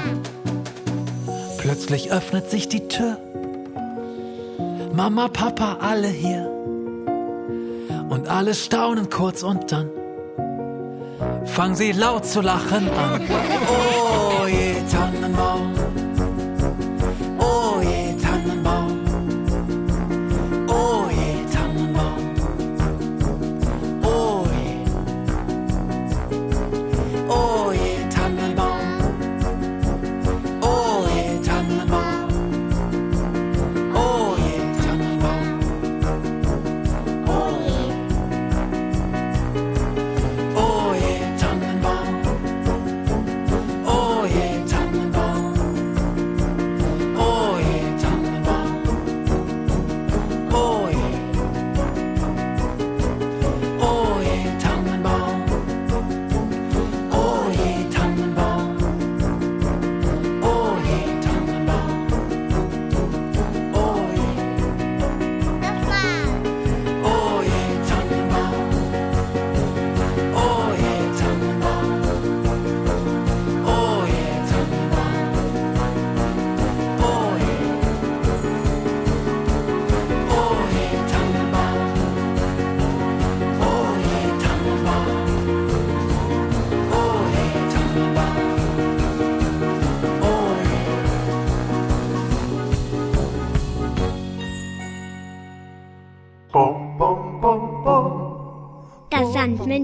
Plötzlich 1.58 2.10
öffnet 2.10 2.50
sich 2.50 2.68
die 2.68 2.88
Tür. 2.88 3.18
Mama, 4.94 5.28
Papa, 5.28 5.78
alle 5.80 6.08
hier. 6.08 6.50
Und 8.08 8.28
alle 8.28 8.54
staunen 8.54 9.10
kurz 9.10 9.42
und 9.42 9.72
dann 9.72 9.90
fangen 11.44 11.74
sie 11.74 11.92
laut 11.92 12.24
zu 12.24 12.40
lachen 12.40 12.88
an. 12.90 13.20
Oh 13.68 14.46
je, 14.46 14.74
Tannenbaum. 14.90 15.23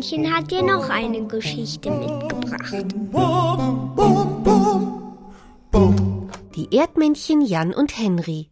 Heinchen 0.00 0.34
hat 0.34 0.50
dir 0.50 0.62
noch 0.62 0.88
eine 0.88 1.26
Geschichte 1.26 1.90
mitgebracht. 1.90 2.86
Die 6.56 6.74
Erdmännchen 6.74 7.42
Jan 7.42 7.74
und 7.74 7.98
Henry. 7.98 8.48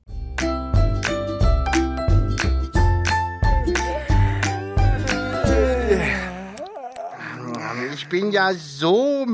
Ich 7.95 8.09
bin 8.11 8.31
ja 8.31 8.53
so 8.53 9.25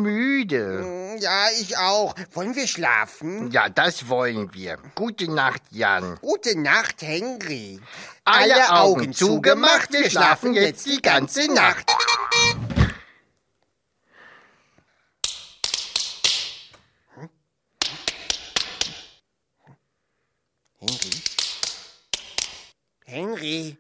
ich 1.61 1.79
auch. 1.79 2.15
Wollen 2.33 2.55
wir 2.55 2.67
schlafen? 2.67 3.51
Ja, 3.51 3.69
das 3.69 4.09
wollen 4.09 4.53
wir. 4.55 4.79
Gute 4.95 5.31
Nacht, 5.31 5.63
Jan. 5.71 6.19
Gute 6.21 6.59
Nacht, 6.59 7.03
Henry. 7.03 7.81
Alle 8.25 8.71
Augen 8.71 9.13
zugemacht, 9.13 9.93
wir 9.93 10.11
schlafen 10.11 10.55
jetzt 10.55 10.87
die 10.87 11.01
ganze 11.01 11.53
Nacht. 11.53 11.91
Henry? 20.81 21.23
Henry? 23.07 23.77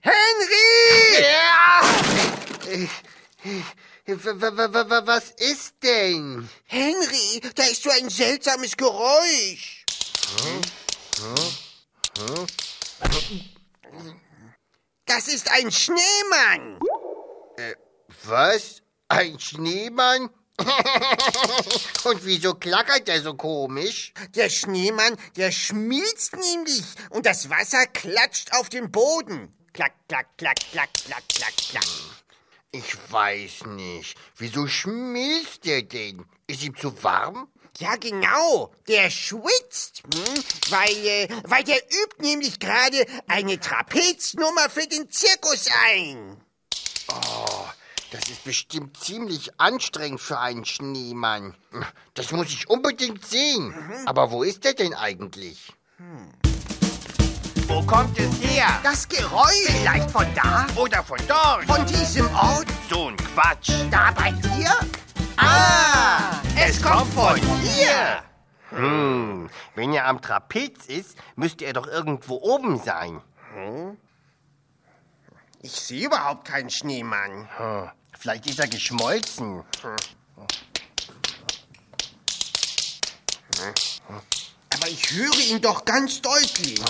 Henry! 0.00 1.20
Ja! 1.20 1.82
Was 5.04 5.30
ist 5.30 5.74
denn? 5.82 6.48
Henry, 6.66 7.40
da 7.54 7.64
ist 7.64 7.82
so 7.82 7.90
ein 7.90 8.08
seltsames 8.08 8.76
Geräusch. 8.76 9.84
Das 15.06 15.28
ist 15.28 15.50
ein 15.50 15.70
Schneemann. 15.70 16.78
Äh, 17.56 17.74
Was? 18.24 18.82
Ein 19.08 19.38
Schneemann? 19.38 20.30
Und 22.04 22.24
wieso 22.24 22.54
klackert 22.54 23.08
der 23.08 23.22
so 23.22 23.34
komisch? 23.34 24.12
Der 24.34 24.48
Schneemann, 24.48 25.16
der 25.36 25.50
schmilzt 25.50 26.36
nämlich 26.36 26.82
und 27.10 27.26
das 27.26 27.50
Wasser 27.50 27.86
klatscht 27.86 28.52
auf 28.52 28.68
den 28.68 28.92
Boden. 28.92 29.52
Klack, 29.72 29.92
klack, 30.08 30.26
klack, 30.36 30.58
klack, 30.70 30.90
klack, 30.92 31.22
klack, 31.28 31.56
klack. 31.56 31.84
Ich 32.74 32.96
weiß 33.12 33.66
nicht. 33.66 34.16
Wieso 34.36 34.66
schmilzt 34.66 35.66
der 35.66 35.82
denn? 35.82 36.24
Ist 36.46 36.64
ihm 36.64 36.74
zu 36.74 37.02
warm? 37.02 37.48
Ja, 37.78 37.96
genau. 37.96 38.72
Der 38.88 39.10
schwitzt, 39.10 40.02
hm? 40.14 40.44
weil, 40.70 41.06
äh, 41.06 41.28
weil 41.44 41.64
der 41.64 41.76
übt 41.76 42.16
nämlich 42.20 42.58
gerade 42.58 43.04
eine 43.28 43.60
Trapeznummer 43.60 44.70
für 44.70 44.86
den 44.86 45.10
Zirkus 45.10 45.68
ein. 45.86 46.40
Oh, 47.08 47.66
das 48.10 48.30
ist 48.30 48.44
bestimmt 48.44 48.96
ziemlich 48.96 49.58
anstrengend 49.60 50.20
für 50.20 50.38
einen 50.38 50.64
Schneemann. 50.64 51.54
Das 52.14 52.30
muss 52.30 52.48
ich 52.48 52.70
unbedingt 52.70 53.24
sehen. 53.24 53.74
Aber 54.06 54.30
wo 54.30 54.42
ist 54.42 54.64
der 54.64 54.72
denn 54.72 54.94
eigentlich? 54.94 55.72
Wo 57.68 57.82
kommt 57.82 58.18
es 58.18 58.40
her? 58.42 58.66
Das 58.82 59.08
Geräusch. 59.08 59.66
Vielleicht 59.66 60.10
von 60.10 60.26
da 60.34 60.66
oder 60.76 61.02
von 61.02 61.18
dort? 61.28 61.64
Von 61.64 61.86
diesem 61.86 62.26
Ort. 62.34 62.66
So 62.90 63.08
ein 63.08 63.16
Quatsch. 63.16 63.70
Da 63.90 64.10
bei 64.12 64.32
dir? 64.32 64.70
Ah, 65.36 66.40
es 66.56 66.80
kommt 66.82 67.12
von 67.14 67.36
hier. 67.62 68.22
Hm, 68.70 69.50
wenn 69.74 69.92
er 69.92 70.06
am 70.06 70.20
Trapez 70.20 70.86
ist, 70.86 71.16
müsste 71.36 71.64
er 71.64 71.72
doch 71.72 71.86
irgendwo 71.86 72.36
oben 72.36 72.78
sein. 72.78 73.20
Ich 75.60 75.72
sehe 75.72 76.06
überhaupt 76.06 76.46
keinen 76.46 76.70
Schneemann. 76.70 77.48
Hm, 77.56 77.90
vielleicht 78.18 78.46
ist 78.46 78.58
er 78.58 78.68
geschmolzen. 78.68 79.62
Aber 84.74 84.88
ich 84.88 85.12
höre 85.12 85.38
ihn 85.50 85.60
doch 85.60 85.84
ganz 85.84 86.20
deutlich. 86.22 86.80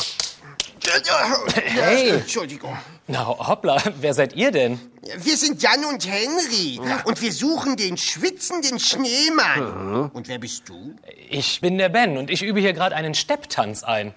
Hey. 1.55 2.11
Entschuldigung. 2.11 2.77
Na, 3.07 3.27
hoppla, 3.27 3.83
wer 4.01 4.15
seid 4.15 4.35
ihr 4.35 4.51
denn? 4.51 4.81
Wir 5.19 5.37
sind 5.37 5.63
Jan 5.63 5.85
und 5.85 6.07
Henry 6.07 6.81
und 7.05 7.21
wir 7.21 7.33
suchen 7.33 7.77
den 7.77 7.97
schwitzenden 7.97 8.79
Schneemann. 8.79 10.11
Und 10.13 10.29
wer 10.29 10.39
bist 10.39 10.69
du? 10.69 10.97
Ich 11.29 11.61
bin 11.61 11.79
der 11.79 11.89
Ben 11.89 12.17
und 12.17 12.31
ich 12.31 12.43
übe 12.43 12.61
hier 12.61 12.73
gerade 12.73 12.97
einen 12.97 13.15
Stepptanz 13.15 13.85
ein. 13.85 14.15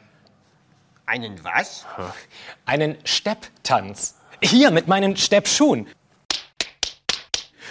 Einen 1.06 1.44
was? 1.44 1.86
Einen 2.66 2.98
Stepptanz. 3.04 4.16
Hier 4.42 4.72
mit 4.72 4.88
meinen 4.88 5.16
Steppschuhen. 5.18 5.88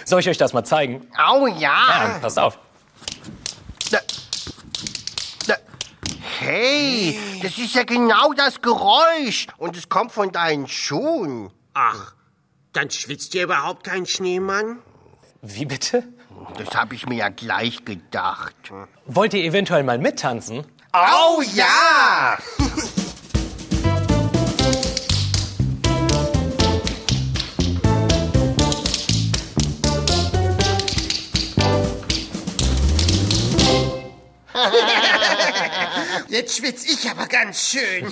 Soll 0.05 0.19
ich 0.19 0.29
euch 0.29 0.37
das 0.37 0.53
mal 0.53 0.63
zeigen? 0.63 1.07
Au 1.17 1.47
ja. 1.47 1.57
Ja, 1.59 2.19
passt 2.21 2.39
auf. 2.39 2.59
Da, 3.91 3.99
da. 3.99 4.24
Hey, 6.45 7.19
das 7.41 7.57
ist 7.57 7.73
ja 7.73 7.83
genau 7.83 8.31
das 8.33 8.61
Geräusch. 8.61 9.47
Und 9.57 9.75
es 9.75 9.89
kommt 9.89 10.11
von 10.11 10.31
deinen 10.31 10.67
Schuhen. 10.67 11.49
Ach, 11.73 12.13
dann 12.71 12.91
schwitzt 12.91 13.31
hier 13.31 13.45
überhaupt 13.45 13.83
kein 13.83 14.05
Schneemann? 14.05 14.77
Wie 15.41 15.65
bitte? 15.65 16.03
Das 16.59 16.75
habe 16.75 16.93
ich 16.93 17.07
mir 17.07 17.15
ja 17.15 17.29
gleich 17.29 17.83
gedacht. 17.83 18.55
Wollt 19.07 19.33
ihr 19.33 19.43
eventuell 19.43 19.83
mal 19.83 19.97
mittanzen? 19.97 20.63
Au 20.91 21.41
ja! 21.41 22.37
Jetzt 36.35 36.57
schwitz 36.57 36.83
ich 36.83 37.09
aber 37.09 37.27
ganz 37.27 37.61
schön. 37.61 38.11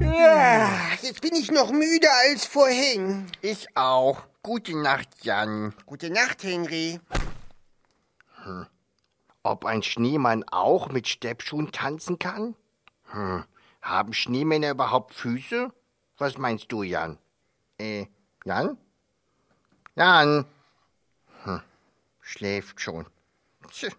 ja, 0.00 0.68
jetzt 1.00 1.20
bin 1.20 1.36
ich 1.36 1.52
noch 1.52 1.70
müder 1.70 2.10
als 2.26 2.44
vorhin. 2.44 3.30
Ich 3.40 3.68
auch. 3.76 4.24
Gute 4.42 4.76
Nacht, 4.76 5.10
Jan. 5.22 5.72
Gute 5.86 6.10
Nacht, 6.10 6.42
Henry. 6.42 6.98
Ob 9.44 9.64
ein 9.64 9.84
Schneemann 9.84 10.42
auch 10.50 10.88
mit 10.88 11.06
Steppschuhen 11.06 11.70
tanzen 11.70 12.18
kann? 12.18 12.56
Hm. 13.12 13.44
Haben 13.80 14.12
Schneemänner 14.12 14.72
überhaupt 14.72 15.14
Füße? 15.14 15.72
Was 16.18 16.36
meinst 16.36 16.72
du, 16.72 16.82
Jan? 16.82 17.16
Äh, 17.78 18.06
Jan? 18.44 18.76
Jan? 19.94 20.46
Hm. 21.44 21.62
Schläft 22.32 22.80
schon. 22.80 23.04
Tch, 23.70 23.90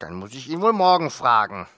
dann 0.00 0.14
muss 0.16 0.34
ich 0.34 0.48
ihn 0.50 0.60
wohl 0.60 0.72
morgen 0.72 1.08
fragen. 1.08 1.68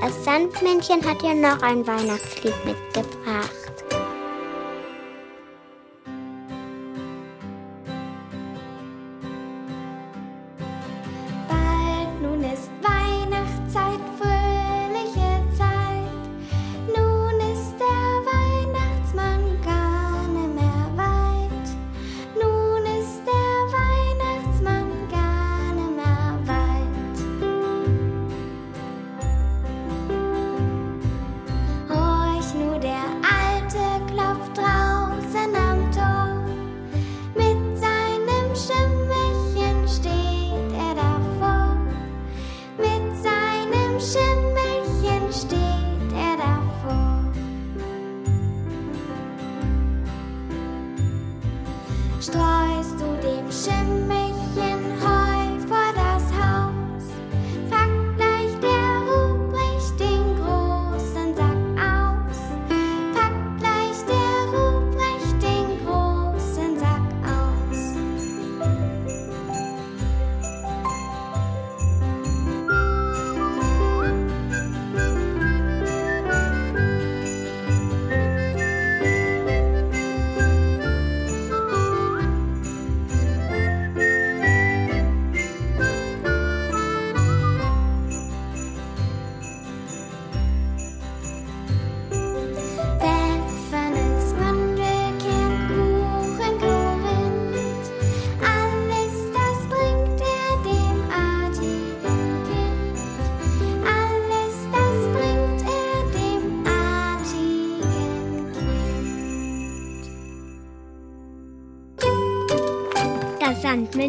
Das 0.00 0.24
Sandmännchen 0.24 1.06
hat 1.06 1.22
ja 1.22 1.34
noch 1.34 1.60
ein 1.62 1.86
Weihnachtslied 1.86 2.54
mitgebracht. 2.64 3.19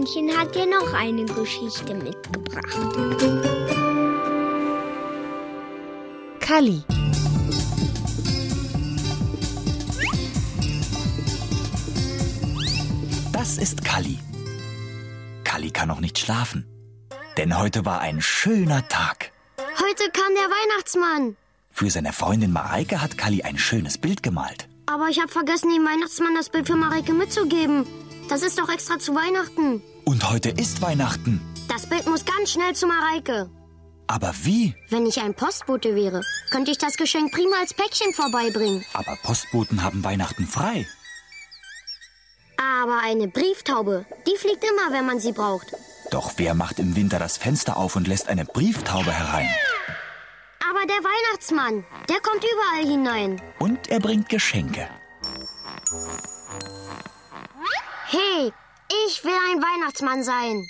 Sandmännchen 0.01 0.37
hat 0.37 0.55
dir 0.55 0.65
noch 0.65 0.93
eine 0.93 1.25
Geschichte 1.25 1.93
mitgebracht. 1.93 2.65
Kalli. 6.39 6.83
Das 13.31 13.57
ist 13.57 13.83
Kalli. 13.83 14.17
Kalli 15.43 15.71
kann 15.71 15.87
noch 15.87 15.99
nicht 15.99 16.17
schlafen. 16.17 16.65
Denn 17.37 17.57
heute 17.57 17.85
war 17.85 18.01
ein 18.01 18.21
schöner 18.21 18.87
Tag. 18.87 19.31
Heute 19.57 20.09
kam 20.11 20.33
der 20.35 20.49
Weihnachtsmann. 20.49 21.35
Für 21.71 21.89
seine 21.89 22.13
Freundin 22.13 22.51
Mareike 22.51 23.01
hat 23.01 23.17
Kalli 23.17 23.43
ein 23.43 23.57
schönes 23.57 23.97
Bild 23.97 24.23
gemalt. 24.23 24.67
Aber 24.87 25.07
ich 25.09 25.19
habe 25.19 25.31
vergessen, 25.31 25.69
dem 25.69 25.85
Weihnachtsmann 25.85 26.35
das 26.35 26.49
Bild 26.49 26.67
für 26.67 26.75
Mareike 26.75 27.13
mitzugeben. 27.13 27.85
Das 28.31 28.43
ist 28.43 28.57
doch 28.57 28.69
extra 28.69 28.97
zu 28.97 29.13
Weihnachten. 29.13 29.83
Und 30.05 30.29
heute 30.31 30.51
ist 30.51 30.81
Weihnachten. 30.81 31.41
Das 31.67 31.85
Bild 31.85 32.07
muss 32.07 32.23
ganz 32.23 32.51
schnell 32.51 32.73
zu 32.73 32.87
Mareike. 32.87 33.49
Aber 34.07 34.33
wie? 34.43 34.73
Wenn 34.87 35.05
ich 35.05 35.19
ein 35.19 35.33
Postbote 35.33 35.95
wäre, 35.95 36.21
könnte 36.49 36.71
ich 36.71 36.77
das 36.77 36.95
Geschenk 36.95 37.33
prima 37.33 37.57
als 37.59 37.73
Päckchen 37.73 38.13
vorbeibringen. 38.13 38.85
Aber 38.93 39.17
Postboten 39.21 39.83
haben 39.83 40.05
Weihnachten 40.05 40.47
frei. 40.47 40.87
Aber 42.57 42.99
eine 43.03 43.27
Brieftaube, 43.27 44.05
die 44.25 44.37
fliegt 44.37 44.63
immer, 44.63 44.97
wenn 44.97 45.05
man 45.05 45.19
sie 45.19 45.33
braucht. 45.33 45.75
Doch 46.09 46.31
wer 46.37 46.53
macht 46.53 46.79
im 46.79 46.95
Winter 46.95 47.19
das 47.19 47.35
Fenster 47.35 47.75
auf 47.75 47.97
und 47.97 48.07
lässt 48.07 48.29
eine 48.29 48.45
Brieftaube 48.45 49.11
herein? 49.11 49.49
Aber 50.69 50.85
der 50.85 51.03
Weihnachtsmann, 51.03 51.83
der 52.07 52.21
kommt 52.21 52.45
überall 52.45 52.89
hinein. 52.89 53.41
Und 53.59 53.89
er 53.89 53.99
bringt 53.99 54.29
Geschenke. 54.29 54.87
Hey, 58.11 58.51
ich 59.05 59.23
will 59.23 59.31
ein 59.31 59.61
Weihnachtsmann 59.61 60.21
sein. 60.23 60.67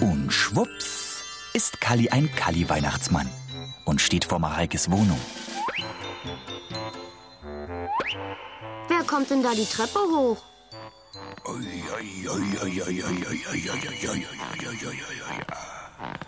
Und 0.00 0.32
schwupps 0.32 1.22
ist 1.54 1.80
Kalli 1.80 2.08
ein 2.08 2.28
Kalli-Weihnachtsmann 2.34 3.30
und 3.84 4.00
steht 4.00 4.24
vor 4.24 4.40
Mareikes 4.40 4.90
Wohnung. 4.90 5.20
Wer 8.88 9.04
kommt 9.06 9.30
denn 9.30 9.44
da 9.44 9.54
die 9.54 9.64
Treppe 9.64 10.00
hoch? 10.00 10.42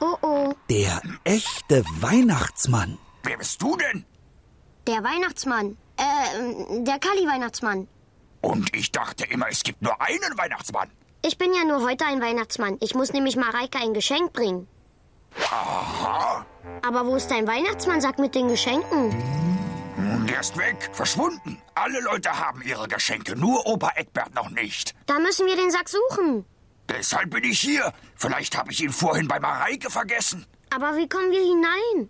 Oh 0.01 0.17
oh, 0.23 0.55
Der 0.71 1.03
echte 1.25 1.85
Weihnachtsmann. 2.01 2.97
Wer 3.25 3.39
bist 3.39 3.61
du 3.61 3.77
denn? 3.77 4.05
der 4.87 5.05
Weihnachtsmann. 5.05 5.77
Äh, 5.99 6.83
der 6.85 6.99
Kali-Weihnachtsmann. 6.99 7.89
Und 8.41 8.75
ich 8.75 8.93
dachte 8.93 9.25
immer, 9.27 9.49
es 9.49 9.63
gibt 9.63 9.83
nur 9.83 10.01
einen 10.01 10.39
Weihnachtsmann. 10.39 10.91
Ich 11.25 11.37
bin 11.37 11.53
ja 11.53 11.65
nur 11.65 11.83
heute 11.83 12.07
ein 12.07 12.23
Weihnachtsmann. 12.23 12.79
Ich 12.81 12.95
muss 12.95 13.13
nämlich 13.13 13.37
Mareike 13.37 13.79
ein 13.79 13.93
Geschenk 13.93 14.33
bringen. 14.33 14.69
Aha. 15.51 16.47
Aber 16.87 17.07
wo 17.07 17.17
ist 17.17 17.31
dein 17.31 17.47
Weihnachtsmannsack 17.47 18.19
mit 18.19 18.35
den 18.35 18.49
Geschenken? 18.49 19.11
Der 20.29 20.41
ist 20.41 20.57
weg, 20.57 20.91
verschwunden. 20.93 21.61
Alle 21.75 22.01
Leute 22.01 22.31
haben 22.39 22.63
ihre 22.63 22.87
Geschenke, 22.87 23.35
nur 23.37 23.67
Opa 23.67 23.91
Eckbert 23.97 24.35
noch 24.35 24.51
nicht. 24.51 24.95
Da 25.07 25.19
müssen 25.19 25.47
wir 25.47 25.57
den 25.57 25.71
Sack 25.71 25.89
suchen. 25.89 26.45
Deshalb 26.89 27.31
bin 27.31 27.45
ich 27.45 27.61
hier. 27.61 27.93
Vielleicht 28.15 28.57
habe 28.57 28.71
ich 28.71 28.81
ihn 28.83 28.93
vorhin 28.93 29.27
bei 29.27 29.41
Mareike 29.41 29.91
vergessen. 29.91 30.47
Aber 30.71 30.97
wie 30.97 31.09
kommen 31.09 31.31
wir 31.33 31.41
hinein? 31.41 32.09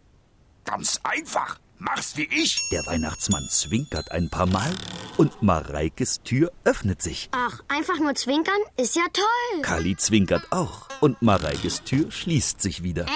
Ganz 0.65 1.01
einfach. 1.03 1.59
Mach's 1.79 2.17
wie 2.17 2.25
ich. 2.25 2.61
Der 2.71 2.85
Weihnachtsmann 2.87 3.49
zwinkert 3.49 4.11
ein 4.11 4.29
paar 4.29 4.47
Mal 4.47 4.71
und 5.17 5.43
Mareikes 5.43 6.23
Tür 6.23 6.53
öffnet 6.65 7.01
sich. 7.03 7.29
Ach, 7.33 7.61
einfach 7.69 7.99
nur 7.99 8.15
zwinkern 8.15 8.61
ist 8.77 8.97
ja 8.97 9.05
toll. 9.13 9.63
Kali 9.63 9.97
zwinkert 9.97 10.47
auch 10.51 10.89
und 11.01 11.23
Mareikes 11.23 11.85
Tür 11.85 12.11
schließt 12.11 12.61
sich 12.61 12.83
wieder. 12.83 13.07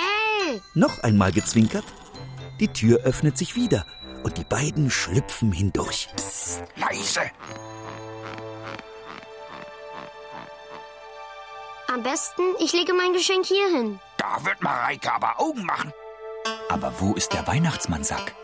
Ey, 0.46 0.60
Noch 0.74 1.02
einmal 1.02 1.32
gezwinkert. 1.32 1.84
Die 2.60 2.68
Tür 2.68 3.00
öffnet 3.00 3.36
sich 3.36 3.56
wieder 3.56 3.84
und 4.22 4.38
die 4.38 4.44
beiden 4.44 4.90
schlüpfen 4.90 5.52
hindurch. 5.52 6.08
Leise. 6.76 7.22
am 11.92 12.02
besten, 12.02 12.42
ich 12.58 12.72
lege 12.72 12.94
mein 12.94 13.12
Geschenk 13.12 13.44
hier 13.44 13.68
hin. 13.68 14.00
Da 14.16 14.44
wird 14.44 14.62
Mareike 14.62 15.12
aber 15.12 15.38
Augen 15.38 15.64
machen. 15.64 15.92
Aber 16.68 16.92
wo 17.00 17.12
ist 17.14 17.32
der 17.32 17.46
Weihnachtsmannsack? 17.46 18.34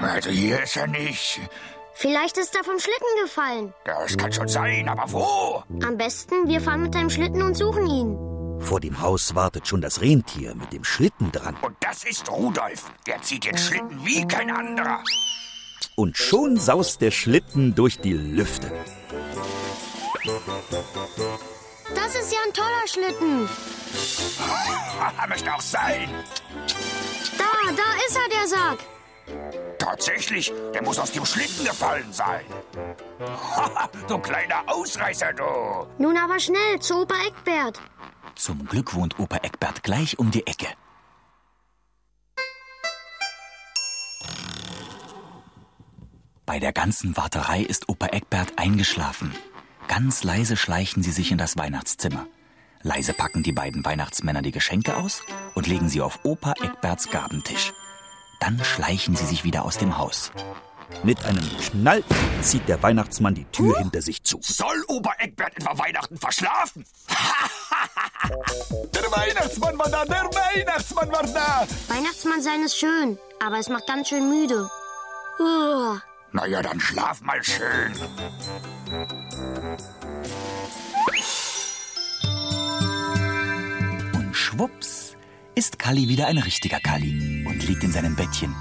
Also 0.00 0.30
hier 0.30 0.62
ist 0.62 0.76
er 0.76 0.86
nicht. 0.86 1.40
Vielleicht 1.94 2.36
ist 2.38 2.54
er 2.56 2.64
vom 2.64 2.78
Schlitten 2.78 3.22
gefallen. 3.22 3.72
Das 3.84 4.16
kann 4.16 4.32
schon 4.32 4.48
sein, 4.48 4.88
aber 4.88 5.10
wo? 5.12 5.62
Am 5.86 5.96
besten, 5.96 6.48
wir 6.48 6.60
fahren 6.60 6.82
mit 6.82 6.94
deinem 6.94 7.10
Schlitten 7.10 7.42
und 7.42 7.54
suchen 7.54 7.86
ihn. 7.86 8.60
Vor 8.60 8.80
dem 8.80 9.00
Haus 9.00 9.34
wartet 9.34 9.68
schon 9.68 9.80
das 9.80 10.00
Rentier 10.00 10.54
mit 10.54 10.72
dem 10.72 10.84
Schlitten 10.84 11.30
dran. 11.30 11.56
Und 11.62 11.76
das 11.80 12.04
ist 12.04 12.30
Rudolf. 12.30 12.90
Der 13.06 13.20
zieht 13.22 13.44
den 13.44 13.56
Schlitten 13.56 14.04
wie 14.04 14.26
kein 14.26 14.50
anderer. 14.50 15.02
Und 15.96 16.16
schon 16.16 16.56
saust 16.56 17.00
der 17.00 17.12
Schlitten 17.12 17.74
durch 17.74 18.00
die 18.00 18.14
Lüfte. 18.14 18.72
Das 21.94 22.14
ist 22.16 22.32
ja 22.32 22.38
ein 22.44 22.52
toller 22.52 22.88
Schlitten. 22.88 23.48
Möchte 25.28 25.54
auch 25.54 25.60
sein. 25.60 26.08
Da, 27.38 27.44
da 27.70 28.06
ist 28.06 28.16
er, 28.16 28.28
der 28.36 28.48
Sack. 28.48 28.78
Tatsächlich, 29.78 30.52
der 30.72 30.82
muss 30.82 30.98
aus 30.98 31.12
dem 31.12 31.24
Schlitten 31.24 31.64
gefallen 31.64 32.12
sein. 32.12 32.44
du 34.08 34.18
kleiner 34.18 34.62
Ausreißer, 34.66 35.32
du. 35.32 35.86
Nun 35.98 36.16
aber 36.16 36.38
schnell 36.38 36.80
zu 36.80 37.02
Opa 37.02 37.14
Eckbert. 37.26 37.80
Zum 38.34 38.66
Glück 38.66 38.94
wohnt 38.94 39.18
Opa 39.18 39.36
Eckbert 39.36 39.82
gleich 39.82 40.18
um 40.18 40.30
die 40.30 40.46
Ecke. 40.46 40.66
Bei 46.46 46.58
der 46.58 46.72
ganzen 46.72 47.16
Warterei 47.16 47.62
ist 47.62 47.88
Opa 47.88 48.06
Eckbert 48.06 48.58
eingeschlafen. 48.58 49.34
Ganz 49.88 50.24
leise 50.24 50.56
schleichen 50.56 51.02
sie 51.02 51.10
sich 51.10 51.30
in 51.30 51.38
das 51.38 51.56
Weihnachtszimmer. 51.56 52.26
Leise 52.82 53.14
packen 53.14 53.42
die 53.42 53.52
beiden 53.52 53.84
Weihnachtsmänner 53.84 54.42
die 54.42 54.50
Geschenke 54.50 54.96
aus 54.96 55.22
und 55.54 55.66
legen 55.66 55.88
sie 55.88 56.02
auf 56.02 56.20
Opa 56.24 56.52
Eckberts 56.62 57.10
Gabentisch. 57.10 57.72
Dann 58.40 58.62
schleichen 58.64 59.16
sie 59.16 59.26
sich 59.26 59.44
wieder 59.44 59.64
aus 59.64 59.78
dem 59.78 59.98
Haus. 59.98 60.30
Mit 61.02 61.24
einem 61.24 61.44
Knall 61.58 62.04
zieht 62.42 62.68
der 62.68 62.82
Weihnachtsmann 62.82 63.34
die 63.34 63.44
Tür 63.46 63.78
hinter 63.78 64.02
sich 64.02 64.22
zu. 64.22 64.38
Soll 64.42 64.84
Opa 64.88 65.14
Eckbert 65.18 65.56
etwa 65.56 65.76
Weihnachten 65.78 66.16
verschlafen? 66.16 66.84
Der 68.94 69.02
Weihnachtsmann 69.12 69.78
war 69.78 69.90
da, 69.90 70.04
der 70.04 70.24
Weihnachtsmann 70.24 71.12
war 71.12 71.22
da. 71.24 71.66
Weihnachtsmann 71.88 72.40
sein 72.40 72.62
ist 72.62 72.78
schön, 72.78 73.18
aber 73.44 73.58
es 73.58 73.68
macht 73.68 73.86
ganz 73.86 74.08
schön 74.08 74.30
müde. 74.30 74.70
Uah. 75.38 76.02
Na 76.32 76.46
ja, 76.46 76.62
dann 76.62 76.80
schlaf 76.80 77.20
mal 77.20 77.42
schön. 77.44 77.92
Und 84.14 84.34
schwupps 84.34 85.16
ist 85.54 85.78
Kalli 85.78 86.08
wieder 86.08 86.26
ein 86.26 86.38
richtiger 86.38 86.80
Kalli 86.80 87.44
und 87.46 87.66
liegt 87.68 87.84
in 87.84 87.92
seinem 87.92 88.16
Bettchen. 88.16 88.54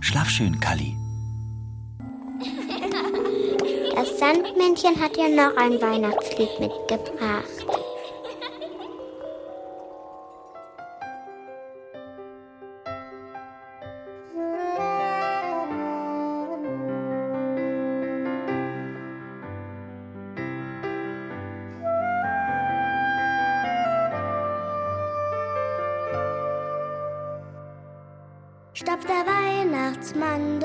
Schlaf 0.00 0.28
schön, 0.28 0.58
Kalli. 0.58 0.96
Das 3.94 4.18
Sandmännchen 4.18 5.00
hat 5.00 5.16
ja 5.16 5.28
noch 5.28 5.56
ein 5.56 5.80
Weihnachtslied 5.80 6.60
mitgebracht. 6.60 7.77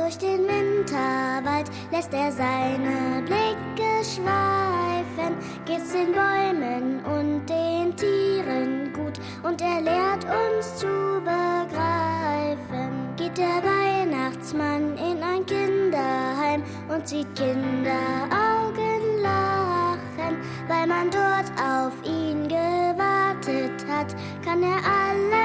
Durch 0.03 0.17
den 0.17 0.41
Winterwald, 0.47 1.71
lässt 1.91 2.13
er 2.13 2.29
seine 2.31 3.23
Blicke 3.25 4.03
schweifen, 4.03 5.37
geht's 5.65 5.93
den 5.93 6.11
Bäumen 6.11 6.99
und 7.05 7.45
den 7.47 7.95
Tieren 7.95 8.91
gut 8.91 9.17
und 9.43 9.61
er 9.61 9.79
lehrt 9.79 10.25
uns 10.25 10.75
zu 10.75 11.21
begreifen. 11.23 13.15
Geht 13.15 13.37
der 13.37 13.63
Weihnachtsmann 13.63 14.97
in 14.97 15.23
ein 15.23 15.45
Kinderheim 15.45 16.63
und 16.89 17.07
sieht 17.07 17.33
Kinder 17.35 18.27
Augen 18.29 19.21
lachen, 19.21 20.37
weil 20.67 20.85
man 20.85 21.09
dort 21.11 21.49
auf 21.61 21.93
ihn 22.03 22.49
gewartet 22.49 23.85
hat, 23.87 24.13
kann 24.43 24.63
er 24.63 24.79
allen 24.83 25.42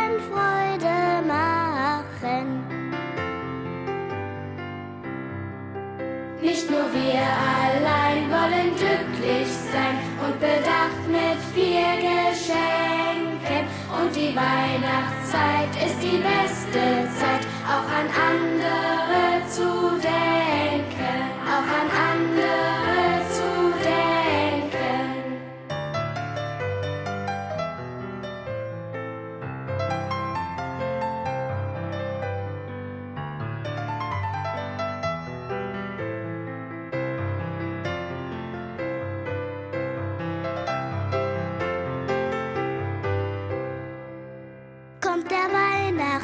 wir 7.08 7.28
allein 7.64 8.28
wollen 8.30 8.70
glücklich 8.76 9.48
sein 9.72 9.96
und 10.24 10.38
bedacht 10.40 11.02
mit 11.08 11.38
vier 11.54 11.96
Geschenken. 12.08 13.62
Und 13.96 14.14
die 14.14 14.34
Weihnachtszeit 14.36 15.72
ist 15.86 15.98
die 16.02 16.18
beste 16.18 17.08
Zeit, 17.18 17.44
auch 17.66 17.88
an 17.98 18.08
andere 18.28 19.48
zu 19.48 19.98
denken, 20.02 20.47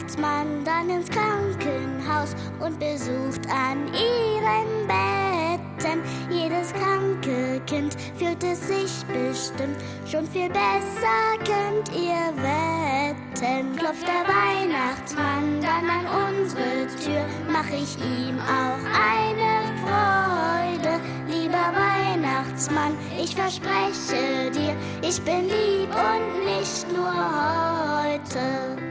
Weihnachtsmann 0.04 0.64
dann 0.64 0.90
ins 0.90 1.08
Krankenhaus 1.08 2.36
und 2.60 2.78
besucht 2.78 3.48
an 3.48 3.86
ihren 3.88 4.86
Betten. 4.86 6.02
Jedes 6.30 6.74
kranke 6.74 7.60
Kind 7.66 7.96
fühlt 8.18 8.42
es 8.44 8.68
sich 8.68 9.04
bestimmt 9.06 9.76
schon 10.06 10.26
viel 10.26 10.48
besser, 10.48 11.38
könnt 11.38 11.88
ihr 11.90 12.34
wetten. 12.36 13.76
Klopft 13.76 14.06
der 14.06 14.26
Weihnachtsmann 14.28 15.62
dann 15.62 15.88
an 15.88 16.34
unsere 16.34 16.86
Tür, 17.02 17.24
mach 17.50 17.68
ich 17.68 17.96
ihm 17.98 18.38
auch 18.40 18.84
eine 18.84 19.64
Freude. 19.84 21.00
Lieber 21.28 21.72
Weihnachtsmann, 21.74 22.92
ich 23.18 23.34
verspreche 23.34 24.50
dir, 24.50 24.76
ich 25.00 25.20
bin 25.22 25.44
lieb 25.44 25.88
und 25.88 26.44
nicht 26.44 26.92
nur 26.92 27.10
heute. 27.10 28.83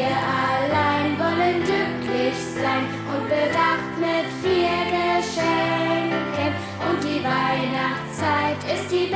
Wir 0.00 0.16
allein 0.16 1.18
wollen 1.18 1.62
glücklich 1.62 2.38
sein 2.56 2.84
und 3.12 3.28
bedacht 3.28 3.92
mit 4.00 4.26
vier 4.40 4.80
Geschenken. 4.96 6.52
Und 6.88 7.04
die 7.04 7.22
Weihnachtszeit 7.22 8.60
ist 8.74 8.90
die 8.90 9.09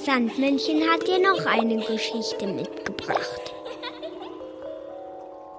Das 0.00 0.06
Sandmännchen 0.06 0.88
hat 0.88 1.06
dir 1.06 1.20
noch 1.20 1.44
eine 1.44 1.84
Geschichte 1.84 2.46
mitgebracht. 2.46 3.52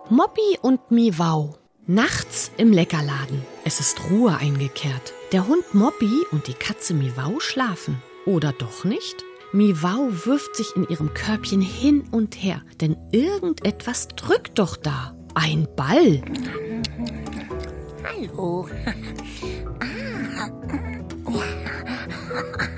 Moppi 0.10 0.58
und 0.62 0.90
Miwau. 0.90 1.56
Nachts 1.86 2.52
im 2.58 2.72
Leckerladen. 2.72 3.46
Es 3.66 3.80
ist 3.80 4.10
Ruhe 4.10 4.36
eingekehrt. 4.36 5.14
Der 5.32 5.48
Hund 5.48 5.74
Moppi 5.74 6.26
und 6.32 6.48
die 6.48 6.54
Katze 6.54 6.96
Miwau 6.96 7.40
schlafen. 7.40 8.02
Oder 8.26 8.54
doch 8.54 8.84
nicht? 8.84 9.24
Miwau 9.52 10.08
wirft 10.26 10.56
sich 10.56 10.76
in 10.76 10.88
ihrem 10.88 11.14
Körbchen 11.14 11.62
hin 11.62 12.08
und 12.12 12.36
her, 12.36 12.64
denn 12.80 12.98
irgendetwas 13.12 14.08
drückt 14.08 14.58
doch 14.58 14.76
da. 14.76 15.16
Ein 15.36 15.68
Ball. 15.76 16.22
Hallo. 18.04 18.68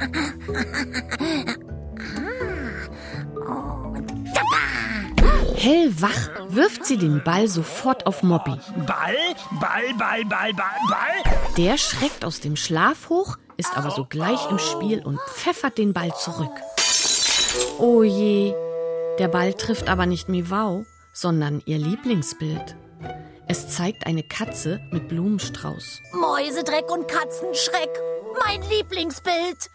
Hellwach 5.63 6.29
wirft 6.49 6.85
sie 6.85 6.97
den 6.97 7.23
Ball 7.23 7.47
sofort 7.47 8.05
auf 8.05 8.21
Moppi. 8.21 8.59
Ball, 8.85 9.15
Ball, 9.61 9.93
Ball, 9.97 10.25
Ball, 10.25 10.53
Ball, 10.53 10.81
Ball. 10.89 11.55
Der 11.55 11.77
schreckt 11.77 12.25
aus 12.25 12.41
dem 12.41 12.57
Schlaf 12.57 13.07
hoch, 13.07 13.37
ist 13.55 13.77
aber 13.77 13.89
sogleich 13.91 14.51
im 14.51 14.59
Spiel 14.59 15.01
und 15.05 15.21
pfeffert 15.21 15.77
den 15.77 15.93
Ball 15.93 16.13
zurück. 16.15 16.51
Oh 17.79 18.03
je, 18.03 18.53
der 19.19 19.29
Ball 19.29 19.53
trifft 19.53 19.87
aber 19.87 20.05
nicht 20.05 20.27
Miwau, 20.27 20.83
sondern 21.13 21.63
ihr 21.65 21.77
Lieblingsbild. 21.77 22.75
Es 23.47 23.69
zeigt 23.69 24.05
eine 24.05 24.23
Katze 24.23 24.81
mit 24.91 25.07
Blumenstrauß. 25.07 26.01
Mäusedreck 26.11 26.91
und 26.91 27.07
Katzenschreck. 27.07 28.01
Mein 28.45 28.61
Lieblingsbild. 28.69 29.69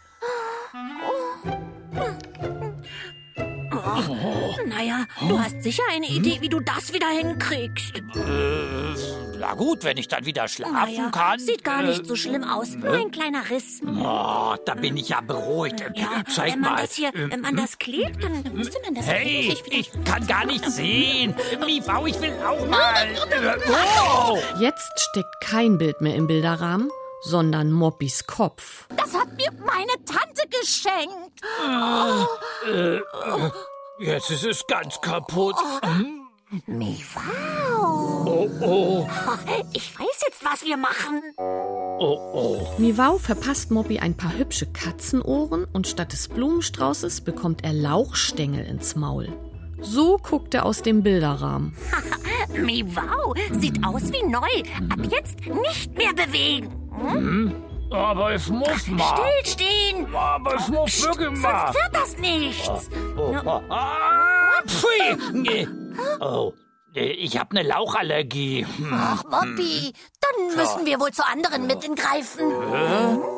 Oh, 1.96 2.27
naja, 4.66 5.07
du 5.29 5.38
hast 5.38 5.62
sicher 5.62 5.83
eine 5.92 6.07
Idee, 6.07 6.38
wie 6.40 6.48
du 6.48 6.61
das 6.61 6.92
wieder 6.92 7.09
hinkriegst. 7.09 7.98
Äh, 7.98 8.03
na 9.38 9.55
gut, 9.55 9.85
wenn 9.85 9.96
ich 9.96 10.09
dann 10.09 10.27
wieder 10.27 10.48
schlafen 10.48 10.74
Naja, 10.74 11.11
kann. 11.11 11.38
sieht 11.38 11.62
gar 11.64 11.83
äh, 11.83 11.88
nicht 11.88 12.07
so 12.07 12.16
schlimm 12.16 12.44
aus. 12.44 12.74
Nur 12.74 12.92
ein 12.94 13.11
kleiner 13.11 13.48
Riss. 13.51 13.81
Oh, 13.87 14.55
da 14.64 14.74
bin 14.74 14.96
ich 14.96 15.11
ja 15.11 15.20
beruhigt. 15.20 15.81
Äh, 15.81 15.90
Ja, 15.94 16.22
Zeig 16.29 16.53
wenn 16.55 16.61
man 16.61 16.72
mal. 16.74 16.83
das 16.83 16.94
hier, 16.94 17.14
Ähm, 17.14 17.31
wenn 17.33 17.40
man 17.40 17.57
das 17.57 17.79
klebt, 17.79 18.22
dann 18.22 18.42
müsste 18.55 18.79
man 18.85 18.94
das 18.94 19.07
Hey, 19.07 19.57
ich 19.70 19.90
kann 20.05 20.27
gar 20.27 20.44
nicht 20.44 20.64
sehen. 20.70 21.35
Miefau, 21.64 22.07
ich 22.07 22.20
will 22.20 22.33
auch 22.46 22.66
mal. 22.66 23.05
Äh, 23.31 23.59
Oh! 23.68 24.38
Jetzt 24.58 24.90
steckt 25.10 25.35
kein 25.40 25.79
Bild 25.79 26.00
mehr 26.00 26.15
im 26.17 26.27
Bilderrahmen, 26.27 26.90
sondern 27.23 27.71
Moppis 27.73 28.27
Kopf. 28.27 28.87
Das 28.96 29.15
hat 29.15 29.29
mir 29.37 29.50
meine 29.65 29.92
Tante 30.04 30.42
geschenkt. 30.60 31.40
Äh, 32.67 32.96
äh, 32.96 33.00
jetzt 33.99 34.31
ist 34.31 34.44
es 34.44 34.67
ganz 34.67 35.01
kaputt. 35.01 35.57
Hm? 35.83 36.19
Miwau. 36.67 38.25
Oh, 38.25 38.49
oh. 38.63 39.09
Ich 39.75 39.99
weiß 39.99 40.23
jetzt, 40.27 40.44
was 40.44 40.65
wir 40.65 40.79
machen. 40.79 41.21
Oh, 41.37 42.19
oh. 42.33 42.75
Miwau 42.79 43.19
verpasst 43.19 43.71
Moppi 43.71 43.99
ein 43.99 44.17
paar 44.17 44.37
hübsche 44.37 44.67
Katzenohren 44.67 45.67
und 45.73 45.87
statt 45.87 46.13
des 46.13 46.29
Blumenstraußes 46.29 47.21
bekommt 47.21 47.65
er 47.65 47.75
Lauchstängel 47.75 48.65
ins 48.65 48.96
Maul. 48.96 49.29
So 49.81 50.17
guckt 50.17 50.55
er 50.55 50.65
aus 50.65 50.83
dem 50.83 51.03
Bilderrahmen. 51.03 51.77
Miwau, 52.57 53.35
sieht 53.53 53.85
aus 53.85 54.11
wie 54.13 54.25
neu. 54.25 54.90
Ab 54.90 55.01
jetzt 55.11 55.40
nicht 55.46 55.94
mehr 55.96 56.15
bewegen. 56.15 56.73
Hm? 56.99 57.67
Hm? 57.90 57.92
Aber 57.96 58.32
es 58.32 58.48
muss 58.48 58.86
mal. 58.88 59.16
Stillstehen. 59.42 60.14
Aber 60.14 60.54
es 60.56 60.68
muss 60.68 60.90
Psst, 60.90 61.06
wirklich 61.06 61.30
mal. 61.40 61.72
Sonst 61.72 61.74
wird 61.82 61.96
das 61.96 62.18
nichts. 62.18 62.90
Oh, 63.16 63.36
oh. 63.44 63.62
Ah, 63.70 64.62
pfui. 64.66 65.46
Äh, 65.48 65.66
Oh, 66.20 66.52
äh, 66.94 67.10
ich 67.10 67.38
habe 67.38 67.56
eine 67.56 67.68
Lauchallergie. 67.68 68.64
Hm. 68.64 68.90
Ach, 68.92 69.24
Moppi, 69.24 69.92
dann 70.20 70.56
müssen 70.56 70.86
wir 70.86 71.00
wohl 71.00 71.10
zu 71.12 71.26
anderen 71.26 71.66
Mitteln 71.66 71.94
greifen. 71.96 72.46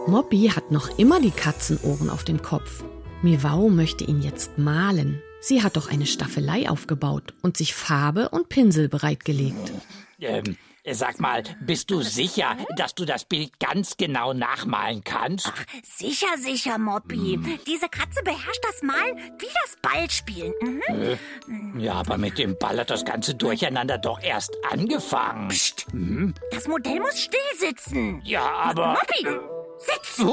Moppi 0.07 0.51
hat 0.55 0.70
noch 0.70 0.98
immer 0.98 1.20
die 1.20 1.30
Katzenohren 1.30 2.11
auf 2.11 2.24
dem 2.24 2.42
Kopf. 2.42 2.84
Miwau 3.22 3.68
möchte 3.68 4.05
ihn 4.05 4.20
jetzt 4.22 4.59
malen. 4.59 5.22
Sie 5.40 5.62
hat 5.62 5.76
doch 5.76 5.90
eine 5.90 6.05
Staffelei 6.07 6.68
aufgebaut 6.68 7.32
und 7.42 7.57
sich 7.57 7.74
Farbe 7.74 8.28
und 8.28 8.48
Pinsel 8.51 8.88
bereitgelegt. 8.90 9.72
Ähm, 10.20 10.57
sag 10.91 11.20
mal, 11.20 11.43
bist 11.61 11.91
du 11.91 12.03
sicher, 12.03 12.57
dass 12.76 12.95
du 12.95 13.05
das 13.05 13.24
Bild 13.24 13.59
ganz 13.61 13.97
genau 13.97 14.33
nachmalen 14.33 15.03
kannst? 15.05 15.53
Sicher, 15.83 16.39
sicher, 16.39 16.78
Moppi. 16.78 17.39
Diese 17.66 17.89
Katze 17.89 18.22
beherrscht 18.22 18.64
das 18.64 18.83
Malen 18.83 19.16
wie 19.39 19.47
das 19.62 19.76
Ballspielen. 19.83 20.53
Mhm. 20.61 20.83
Äh, 20.89 21.85
ja, 21.85 21.95
aber 21.95 22.18
mit 22.18 22.39
dem 22.39 22.57
Ball 22.59 22.78
hat 22.78 22.91
das 22.91 23.05
ganze 23.05 23.35
Durcheinander 23.35 23.99
doch 23.99 24.20
erst 24.22 24.57
angefangen. 24.70 25.49
Psst. 25.49 25.87
Hm? 25.93 26.35
Das 26.51 26.68
Modell 26.68 27.01
muss 27.01 27.20
still 27.20 27.41
sitzen. 27.59 28.20
Ja, 28.24 28.51
aber... 28.51 28.95
Moppi, 28.95 29.41
sitz! 29.78 30.24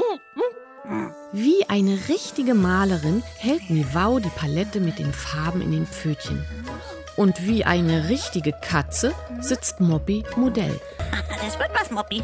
Wie 1.32 1.68
eine 1.68 1.98
richtige 2.08 2.54
Malerin 2.54 3.22
hält 3.36 3.68
Mivau 3.68 4.18
die 4.18 4.30
Palette 4.30 4.80
mit 4.80 4.98
den 4.98 5.12
Farben 5.12 5.60
in 5.60 5.72
den 5.72 5.86
Pfötchen. 5.86 6.44
Und 7.18 7.44
wie 7.46 7.64
eine 7.64 8.08
richtige 8.08 8.52
Katze 8.52 9.12
sitzt 9.40 9.80
Moppy 9.80 10.24
Modell. 10.36 10.80
Das 11.44 11.58
wird 11.58 11.70
was, 11.72 11.90
Moppi. 11.90 12.22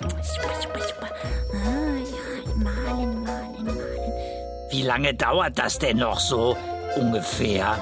super, 0.00 0.54
super, 0.60 0.80
super. 0.80 1.08
Ah, 1.52 1.96
ja, 1.98 2.54
malen, 2.56 3.22
malen, 3.22 3.64
malen. 3.64 4.12
Wie 4.70 4.82
lange 4.82 5.14
dauert 5.14 5.58
das 5.58 5.78
denn 5.78 5.98
noch 5.98 6.18
so 6.18 6.56
ungefähr? 6.96 7.78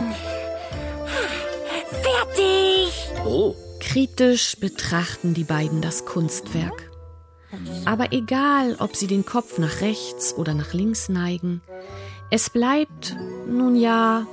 Fertig! 2.02 2.92
Oh, 3.24 3.54
Kritisch 3.80 4.56
betrachten 4.58 5.34
die 5.34 5.44
beiden 5.44 5.80
das 5.80 6.04
Kunstwerk. 6.04 6.90
Aber 7.86 8.12
egal, 8.12 8.76
ob 8.80 8.96
sie 8.96 9.06
den 9.06 9.24
Kopf 9.24 9.58
nach 9.58 9.80
rechts 9.80 10.34
oder 10.34 10.52
nach 10.52 10.74
links 10.74 11.08
neigen, 11.08 11.62
es 12.30 12.50
bleibt, 12.50 13.16
nun 13.46 13.76
ja, 13.76 14.26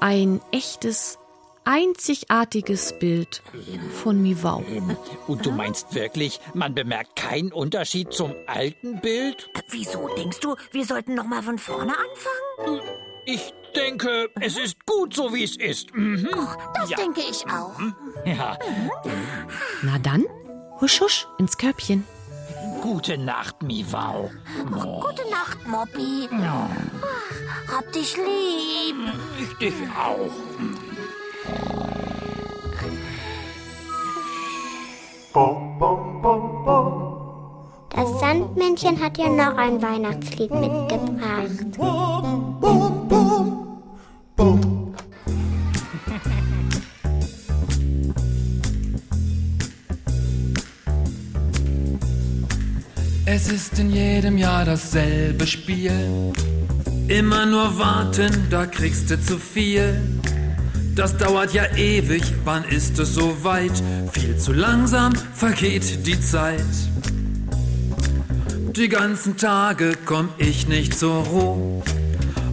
ein 0.00 0.40
echtes, 0.52 1.18
einzigartiges 1.64 2.98
Bild 2.98 3.42
von 4.02 4.22
Mivau. 4.22 4.64
und 5.26 5.44
du 5.44 5.50
meinst 5.50 5.94
wirklich, 5.94 6.40
man 6.54 6.74
bemerkt 6.74 7.16
keinen 7.16 7.52
Unterschied 7.52 8.12
zum 8.12 8.34
alten 8.46 9.00
Bild? 9.00 9.50
Wieso 9.70 10.08
denkst 10.16 10.40
du, 10.40 10.56
wir 10.72 10.84
sollten 10.84 11.14
noch 11.14 11.26
mal 11.26 11.42
von 11.42 11.58
vorne 11.58 11.92
anfangen? 11.92 12.80
Ich 13.26 13.52
denke, 13.76 14.30
es 14.40 14.56
ist 14.56 14.86
gut 14.86 15.14
so, 15.14 15.34
wie 15.34 15.44
es 15.44 15.56
ist. 15.56 15.94
Mhm. 15.94 16.28
Das 16.74 16.88
ja. 16.90 16.96
denke 16.96 17.20
ich 17.20 17.44
auch. 17.46 17.78
Ja. 18.24 18.58
Na 19.82 19.98
dann, 19.98 20.24
husch 20.80 21.00
husch 21.00 21.26
ins 21.38 21.58
Körbchen. 21.58 22.04
Gute 22.82 23.18
Nacht, 23.18 23.62
Mivau. 23.62 24.30
Oh, 24.74 25.00
Gute 25.00 25.28
Nacht, 25.30 25.66
Moppi. 25.66 26.28
Ach, 26.32 27.76
Hab 27.76 27.92
dich 27.92 28.16
lieb. 28.16 28.96
ich 29.40 29.58
dich 29.58 29.74
auch. 29.96 30.30
Das 37.90 38.20
Sandmännchen 38.20 39.02
hat 39.02 39.18
ja 39.18 39.28
noch 39.28 39.56
ein 39.56 39.80
Weihnachtslied 39.82 40.50
mitgebracht. 40.50 41.78
Es 53.40 53.52
ist 53.52 53.78
in 53.78 53.90
jedem 53.90 54.36
Jahr 54.36 54.64
dasselbe 54.64 55.46
Spiel. 55.46 55.92
Immer 57.06 57.46
nur 57.46 57.78
warten, 57.78 58.32
da 58.50 58.66
kriegst 58.66 59.12
du 59.12 59.22
zu 59.22 59.38
viel. 59.38 60.02
Das 60.96 61.16
dauert 61.16 61.54
ja 61.54 61.64
ewig, 61.76 62.24
wann 62.42 62.64
ist 62.64 62.98
es 62.98 63.14
soweit? 63.14 63.70
Viel 64.12 64.36
zu 64.38 64.52
langsam 64.52 65.12
vergeht 65.34 66.04
die 66.04 66.20
Zeit. 66.20 66.74
Die 68.74 68.88
ganzen 68.88 69.36
Tage 69.36 69.92
komm 70.04 70.30
ich 70.38 70.66
nicht 70.66 70.98
zur 70.98 71.22
Ruhe 71.22 71.82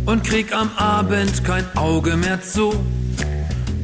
und 0.05 0.23
krieg 0.23 0.53
am 0.53 0.69
Abend 0.77 1.43
kein 1.43 1.65
Auge 1.75 2.15
mehr 2.15 2.41
zu. 2.41 2.75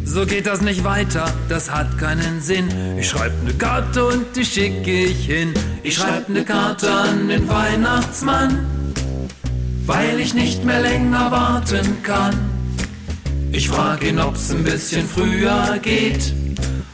So 0.05 0.27
geht 0.27 0.45
das 0.45 0.61
nicht 0.61 0.83
weiter, 0.83 1.33
das 1.49 1.71
hat 1.71 1.97
keinen 1.97 2.41
Sinn. 2.41 2.67
Ich 2.99 3.09
schreib 3.09 3.31
ne 3.43 3.53
Karte 3.55 4.05
und 4.05 4.35
die 4.35 4.45
schicke 4.45 5.05
ich 5.05 5.25
hin. 5.25 5.51
Ich 5.83 5.95
schreib 5.95 6.29
ne 6.29 6.43
Karte 6.43 6.91
an 6.91 7.27
den 7.27 7.47
Weihnachtsmann, 7.47 8.65
weil 9.85 10.19
ich 10.19 10.33
nicht 10.33 10.63
mehr 10.63 10.81
länger 10.81 11.31
warten 11.31 12.03
kann. 12.03 12.35
Ich 13.51 13.67
frag 13.67 14.03
ihn, 14.03 14.19
ob's 14.19 14.51
ein 14.51 14.63
bisschen 14.63 15.07
früher 15.07 15.79
geht. 15.81 16.33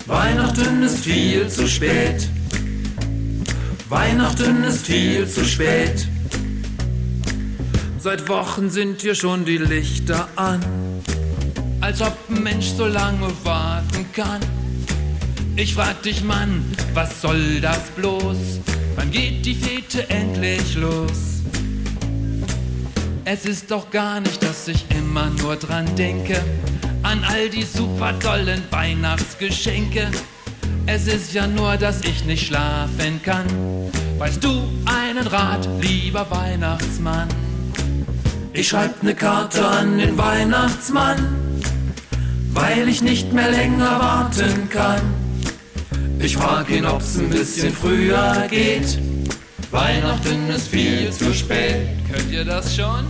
Weihnachten 0.05 0.83
ist 0.83 1.03
viel 1.03 1.47
zu 1.49 1.67
spät. 1.67 2.27
Weihnachten 3.89 4.63
ist 4.63 4.85
viel 4.85 5.27
zu 5.27 5.45
spät. 5.45 6.07
Seit 7.99 8.27
Wochen 8.29 8.69
sind 8.69 9.01
hier 9.01 9.15
schon 9.15 9.45
die 9.45 9.57
Lichter 9.57 10.27
an 10.35 10.61
als 11.87 12.01
ob 12.01 12.17
ein 12.29 12.43
Mensch 12.43 12.67
so 12.67 12.85
lange 12.85 13.29
warten 13.45 14.05
kann. 14.11 14.41
Ich 15.59 15.73
frag 15.73 16.03
dich, 16.03 16.23
Mann, 16.23 16.63
was 16.93 17.19
soll 17.19 17.59
das 17.59 17.89
bloß? 17.95 18.59
Wann 18.95 19.09
geht 19.09 19.43
die 19.43 19.55
Fete 19.55 20.07
endlich 20.07 20.75
los? 20.75 21.41
Es 23.25 23.43
ist 23.45 23.71
doch 23.71 23.89
gar 23.89 24.19
nicht, 24.19 24.41
dass 24.43 24.67
ich 24.67 24.85
immer 24.91 25.31
nur 25.41 25.55
dran 25.55 25.87
denke, 25.95 26.39
an 27.01 27.23
all 27.23 27.49
die 27.49 27.63
super 27.63 28.17
tollen 28.19 28.61
Weihnachtsgeschenke. 28.69 30.11
Es 30.85 31.07
ist 31.07 31.33
ja 31.33 31.47
nur, 31.47 31.75
dass 31.75 32.01
ich 32.01 32.23
nicht 32.25 32.45
schlafen 32.45 33.19
kann. 33.23 33.47
Weißt 34.19 34.43
du 34.43 34.61
einen 34.85 35.25
Rat, 35.25 35.67
lieber 35.81 36.29
Weihnachtsmann? 36.29 37.27
Ich 38.53 38.67
schreib 38.67 39.01
ne 39.01 39.15
Karte 39.15 39.67
an 39.67 39.97
den 39.97 40.15
Weihnachtsmann 40.19 41.47
weil 42.57 42.89
ich 42.89 43.01
nicht 43.01 43.33
mehr 43.33 43.51
länger 43.51 43.99
warten 43.99 44.69
kann. 44.69 45.01
Ich 46.19 46.35
frag 46.35 46.69
ihn, 46.69 46.85
ob's 46.85 47.17
ein 47.17 47.29
bisschen 47.29 47.71
früher 47.71 48.47
geht. 48.49 48.99
Weihnachten 49.71 50.49
ist 50.49 50.67
viel 50.67 51.11
zu 51.11 51.33
spät. 51.33 51.87
Könnt 52.11 52.31
ihr 52.31 52.43
das 52.43 52.75
schon? 52.75 53.05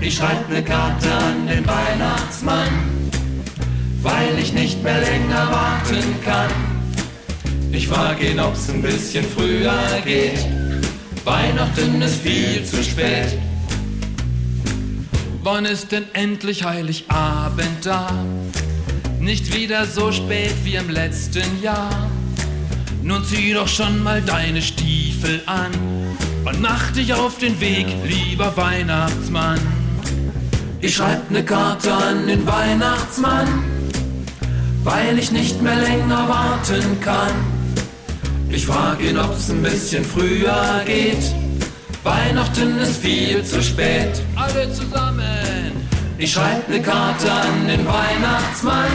Ich 0.00 0.16
schreib 0.16 0.48
ne 0.48 0.62
Karte 0.62 1.12
an 1.12 1.46
den 1.46 1.66
Weihnachtsmann, 1.66 2.68
weil 4.02 4.38
ich 4.38 4.52
nicht 4.52 4.82
mehr 4.82 5.00
länger 5.00 5.50
warten 5.50 6.14
kann. 6.24 6.50
Ich 7.72 7.88
frag 7.88 8.22
ihn, 8.22 8.38
ob's 8.38 8.70
ein 8.70 8.80
bisschen 8.80 9.24
früher 9.24 9.74
geht. 10.04 10.46
Weihnachten 11.24 12.00
ist 12.00 12.16
viel 12.16 12.64
zu 12.64 12.82
spät. 12.82 13.38
Wann 15.42 15.64
ist 15.64 15.92
denn 15.92 16.04
endlich 16.12 16.64
Heiligabend 16.64 17.84
da? 17.84 18.24
Nicht 19.18 19.54
wieder 19.54 19.84
so 19.84 20.12
spät 20.12 20.54
wie 20.64 20.76
im 20.76 20.88
letzten 20.88 21.62
Jahr. 21.62 22.10
Nun 23.02 23.24
zieh 23.24 23.54
doch 23.54 23.68
schon 23.68 24.02
mal 24.02 24.20
deine 24.22 24.60
Stiefel 24.60 25.42
an 25.46 25.70
und 26.44 26.60
mach 26.60 26.90
dich 26.92 27.12
auf 27.14 27.38
den 27.38 27.58
Weg, 27.60 27.86
lieber 28.04 28.56
Weihnachtsmann. 28.56 29.58
Ich 30.80 30.96
schreib 30.96 31.30
ne 31.30 31.44
Karte 31.44 31.92
an 31.92 32.26
den 32.26 32.46
Weihnachtsmann, 32.46 33.48
weil 34.84 35.18
ich 35.18 35.30
nicht 35.30 35.60
mehr 35.62 35.76
länger 35.76 36.28
warten 36.28 37.00
kann. 37.00 37.32
Ich 38.50 38.66
frag 38.66 39.00
ihn, 39.02 39.18
ob's 39.18 39.50
ein 39.50 39.62
bisschen 39.62 40.04
früher 40.04 40.82
geht. 40.84 41.34
Weihnachten 42.02 42.78
ist 42.78 42.96
viel 42.96 43.44
zu 43.44 43.62
spät. 43.62 44.22
Alle 44.36 44.72
zusammen. 44.72 45.70
Ich 46.18 46.32
schreib 46.32 46.68
ne 46.68 46.80
Karte 46.80 47.30
an 47.30 47.66
den 47.68 47.86
Weihnachtsmann, 47.86 48.90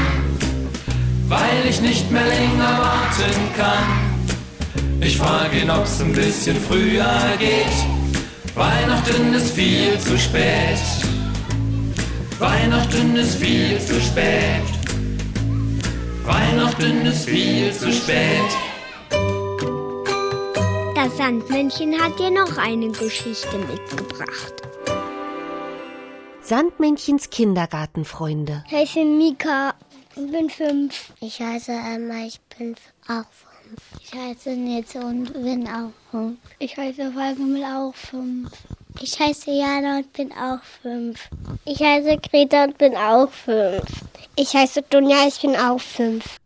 weil 1.28 1.66
ich 1.70 1.82
nicht 1.82 2.12
mehr 2.12 2.26
länger 2.26 2.80
warten 2.80 3.54
kann. 3.58 5.02
Ich 5.02 5.18
frage 5.18 5.60
ihn, 5.60 5.70
ob's 5.70 6.02
ein 6.02 6.14
bisschen 6.14 6.58
früher 6.58 7.20
geht. 7.40 8.56
Weihnachten 8.56 9.34
ist 9.34 9.52
viel 9.52 10.00
zu 10.00 10.18
spät. 10.18 10.80
Weihnachten 12.40 13.16
ist 13.16 13.36
viel 13.36 13.80
zu 13.80 14.00
spät. 14.02 14.64
Weihnachten 16.24 17.06
ist 17.06 17.26
viel 17.30 17.72
zu 17.72 17.92
spät. 17.92 18.52
Das 20.96 21.18
Sandmännchen 21.18 22.02
hat 22.02 22.18
dir 22.18 22.32
noch 22.32 22.58
eine 22.58 22.90
Geschichte 22.90 23.58
mitgebracht. 23.58 24.54
Sandmännchens 26.42 27.30
Kindergartenfreunde. 27.30 28.64
Heiße 28.70 29.04
Mika 29.04 29.74
und 30.16 30.32
bin 30.32 30.50
fünf. 30.50 31.14
Ich 31.20 31.40
heiße 31.40 31.72
Emma, 31.72 32.26
ich 32.26 32.40
bin 32.58 32.76
auch 33.08 33.26
fünf. 33.32 33.82
Ich 34.02 34.14
heiße 34.14 34.52
Nitze 34.52 35.00
und 35.00 35.34
bin 35.34 35.68
auch 35.68 35.92
fünf. 36.12 36.38
Ich 36.60 36.78
heiße 36.78 37.12
Falk 37.12 37.40
und 37.40 37.54
bin 37.54 37.64
auch 37.64 37.94
fünf. 37.96 38.52
Ich 39.02 39.20
heiße 39.20 39.52
Jana 39.52 39.98
und 39.98 40.14
bin 40.14 40.32
auch 40.32 40.64
fünf. 40.82 41.30
Ich 41.66 41.82
heiße 41.82 42.18
Greta 42.18 42.66
und 42.66 42.78
bin 42.78 42.96
auch 42.96 43.30
fünf. 43.30 43.84
Ich 44.36 44.54
heiße 44.56 44.84
Dunja, 44.84 45.28
ich 45.28 45.42
bin 45.42 45.56
auch 45.56 45.80
fünf. 45.80 46.38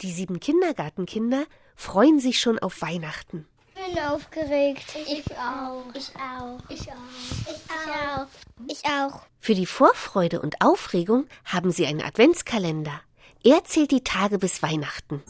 Die 0.00 0.12
sieben 0.12 0.40
Kindergartenkinder 0.40 1.44
freuen 1.76 2.20
sich 2.20 2.40
schon 2.40 2.58
auf 2.58 2.80
Weihnachten. 2.82 3.46
Ich 3.74 3.94
bin 3.94 4.04
aufgeregt. 4.04 4.96
Ich 5.06 5.24
auch. 5.36 5.84
Ich 5.94 6.10
auch. 6.16 6.58
Ich 6.68 6.80
auch. 6.80 7.46
Ich 7.46 7.70
auch. 7.90 8.26
Ich 8.68 8.84
auch. 8.84 9.22
Für 9.40 9.54
die 9.54 9.66
Vorfreude 9.66 10.40
und 10.40 10.60
Aufregung 10.60 11.26
haben 11.44 11.70
sie 11.70 11.86
einen 11.86 12.02
Adventskalender. 12.02 13.00
Er 13.44 13.64
zählt 13.64 13.92
die 13.92 14.02
Tage 14.02 14.38
bis 14.38 14.62
Weihnachten. 14.62 15.22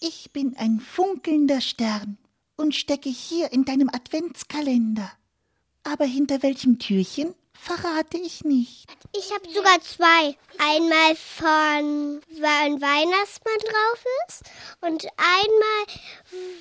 Ich 0.00 0.30
bin 0.32 0.56
ein 0.56 0.80
funkelnder 0.80 1.60
Stern 1.60 2.18
und 2.56 2.74
stecke 2.74 3.08
hier 3.08 3.52
in 3.52 3.64
deinem 3.64 3.88
Adventskalender. 3.88 5.10
Aber 5.84 6.04
hinter 6.04 6.42
welchem 6.42 6.78
Türchen 6.78 7.34
verrate 7.60 8.18
ich 8.18 8.42
nicht. 8.44 8.86
Ich 9.14 9.32
habe 9.32 9.50
sogar 9.52 9.80
zwei. 9.80 10.36
Einmal 10.58 11.16
von, 11.16 12.22
wo 12.38 12.46
ein 12.46 12.80
Weihnachtsmann 12.80 13.58
drauf 13.58 14.04
ist 14.28 14.42
und 14.80 15.06
einmal, 15.16 15.86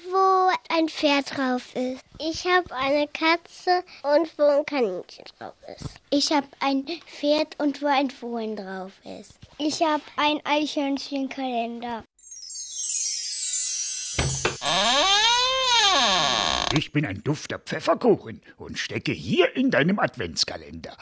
wo 0.10 0.52
ein 0.74 0.90
Pferd 0.90 1.38
drauf 1.38 1.76
ist. 1.76 2.04
Ich 2.20 2.46
habe 2.46 2.74
eine 2.76 3.08
Katze 3.08 3.84
und 4.04 4.38
wo 4.38 4.44
ein 4.44 4.66
Kaninchen 4.66 5.26
drauf 5.38 5.56
ist. 5.68 5.90
Ich 6.10 6.32
habe 6.32 6.48
ein 6.60 6.86
Pferd 7.06 7.56
und 7.60 7.82
wo 7.82 7.88
ein 7.88 8.10
Fohlen 8.10 8.56
drauf 8.56 8.94
ist. 9.04 9.34
Ich 9.58 9.82
habe 9.82 10.04
ein 10.16 10.40
Eichhörnchenkalender. 10.46 12.04
Ich 16.76 16.92
bin 16.92 17.06
ein 17.06 17.24
dufter 17.24 17.58
Pfefferkuchen 17.58 18.42
und 18.58 18.78
stecke 18.78 19.12
hier 19.12 19.56
in 19.56 19.72
deinem 19.72 19.98
Adventskalender. 19.98 20.96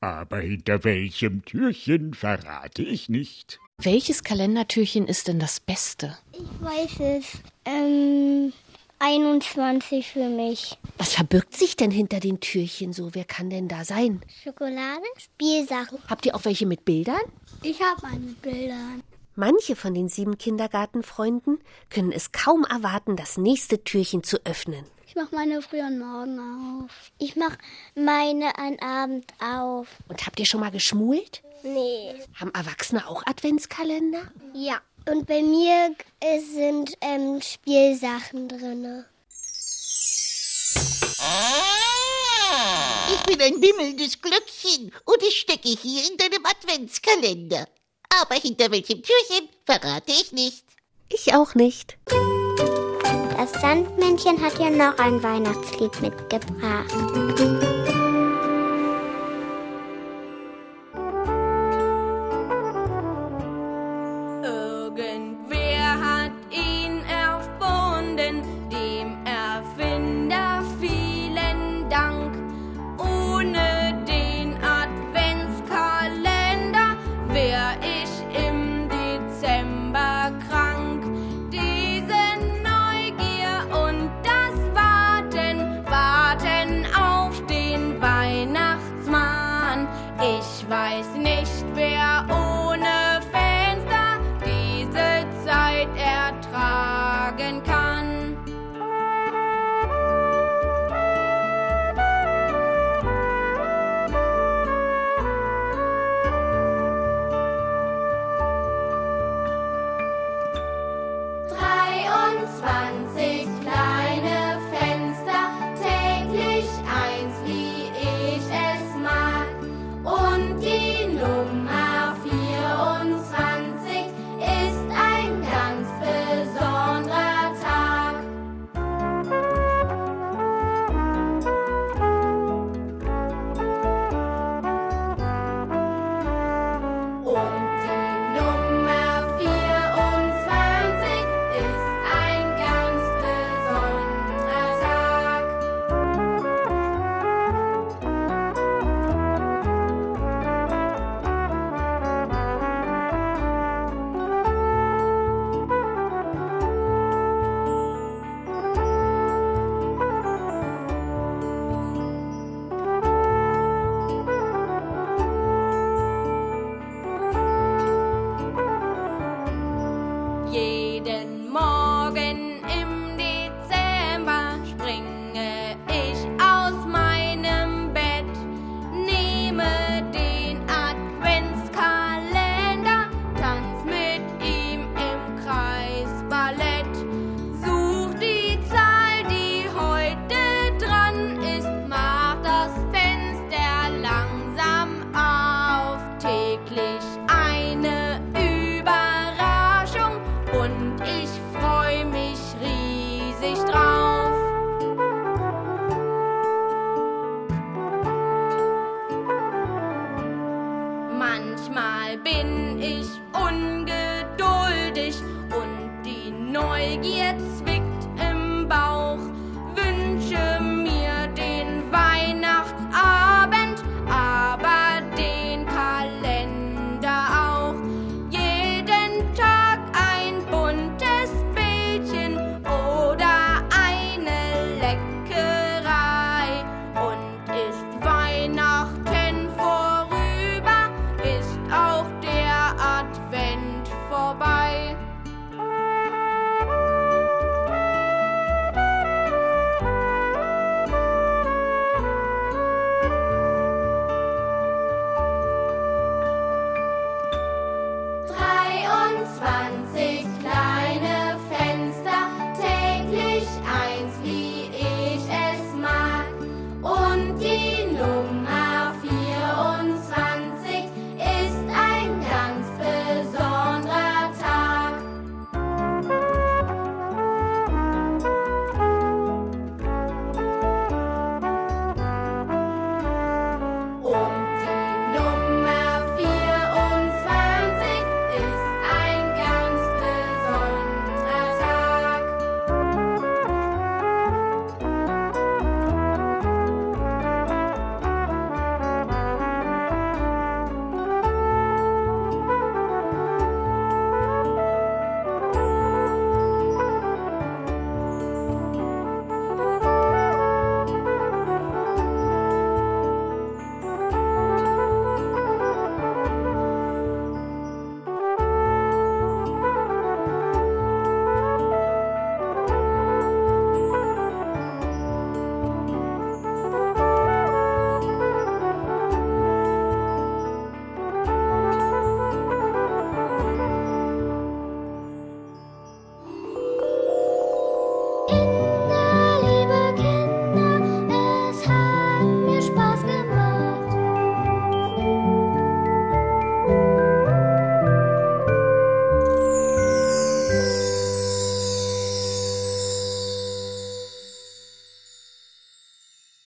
Aber 0.00 0.38
hinter 0.38 0.84
welchem 0.84 1.44
Türchen 1.44 2.14
verrate 2.14 2.82
ich 2.82 3.08
nicht. 3.08 3.58
Welches 3.78 4.22
Kalendertürchen 4.22 5.08
ist 5.08 5.26
denn 5.26 5.40
das 5.40 5.58
Beste? 5.58 6.16
Ich 6.32 6.60
weiß 6.60 7.00
es. 7.00 7.32
Ähm, 7.64 8.52
21 9.00 10.06
für 10.06 10.28
mich. 10.28 10.78
Was 10.98 11.14
verbirgt 11.14 11.56
sich 11.56 11.76
denn 11.76 11.90
hinter 11.90 12.20
den 12.20 12.38
Türchen 12.38 12.92
so? 12.92 13.14
Wer 13.14 13.24
kann 13.24 13.50
denn 13.50 13.66
da 13.66 13.84
sein? 13.84 14.20
Schokolade, 14.44 15.04
Spielsachen. 15.16 15.98
Habt 16.08 16.26
ihr 16.26 16.36
auch 16.36 16.44
welche 16.44 16.66
mit 16.66 16.84
Bildern? 16.84 17.20
Ich 17.62 17.80
habe 17.82 18.04
eine 18.06 18.20
mit 18.20 18.42
Bildern. 18.42 19.02
Manche 19.34 19.76
von 19.76 19.94
den 19.94 20.08
sieben 20.08 20.38
Kindergartenfreunden 20.38 21.58
können 21.90 22.12
es 22.12 22.32
kaum 22.32 22.64
erwarten, 22.64 23.16
das 23.16 23.36
nächste 23.36 23.82
Türchen 23.82 24.22
zu 24.24 24.38
öffnen. 24.44 24.84
Ich 25.08 25.14
mache 25.14 25.34
meine 25.34 25.62
früh 25.62 25.80
morgen 25.80 26.84
auf. 26.84 26.90
Ich 27.16 27.34
mache 27.34 27.56
meine 27.94 28.58
an 28.58 28.78
Abend 28.78 29.24
auf. 29.40 29.88
Und 30.06 30.26
habt 30.26 30.38
ihr 30.38 30.44
schon 30.44 30.60
mal 30.60 30.70
geschmult? 30.70 31.42
Nee. 31.62 32.14
Haben 32.34 32.52
Erwachsene 32.52 33.08
auch 33.08 33.24
Adventskalender? 33.24 34.30
Ja. 34.52 34.82
Und 35.10 35.26
bei 35.26 35.40
mir 35.40 35.94
es 36.20 36.52
sind 36.52 36.92
ähm, 37.00 37.40
Spielsachen 37.40 38.48
drin. 38.48 39.06
Ich 43.14 43.22
bin 43.22 43.40
ein 43.40 43.62
wimmelndes 43.62 44.20
Glöckchen 44.20 44.92
und 45.06 45.22
ich 45.22 45.40
stecke 45.40 45.70
hier 45.70 46.02
in 46.10 46.18
deinem 46.18 46.44
Adventskalender. 46.44 47.66
Aber 48.20 48.34
hinter 48.34 48.70
welchem 48.70 49.02
Türchen 49.02 49.48
verrate 49.64 50.12
ich 50.12 50.32
nicht. 50.32 50.64
Ich 51.08 51.32
auch 51.32 51.54
nicht. 51.54 51.96
Das 53.50 53.62
Sandmännchen 53.62 54.42
hat 54.42 54.58
ja 54.58 54.68
noch 54.68 54.98
ein 54.98 55.22
Weihnachtslied 55.22 56.02
mitgebracht. 56.02 56.92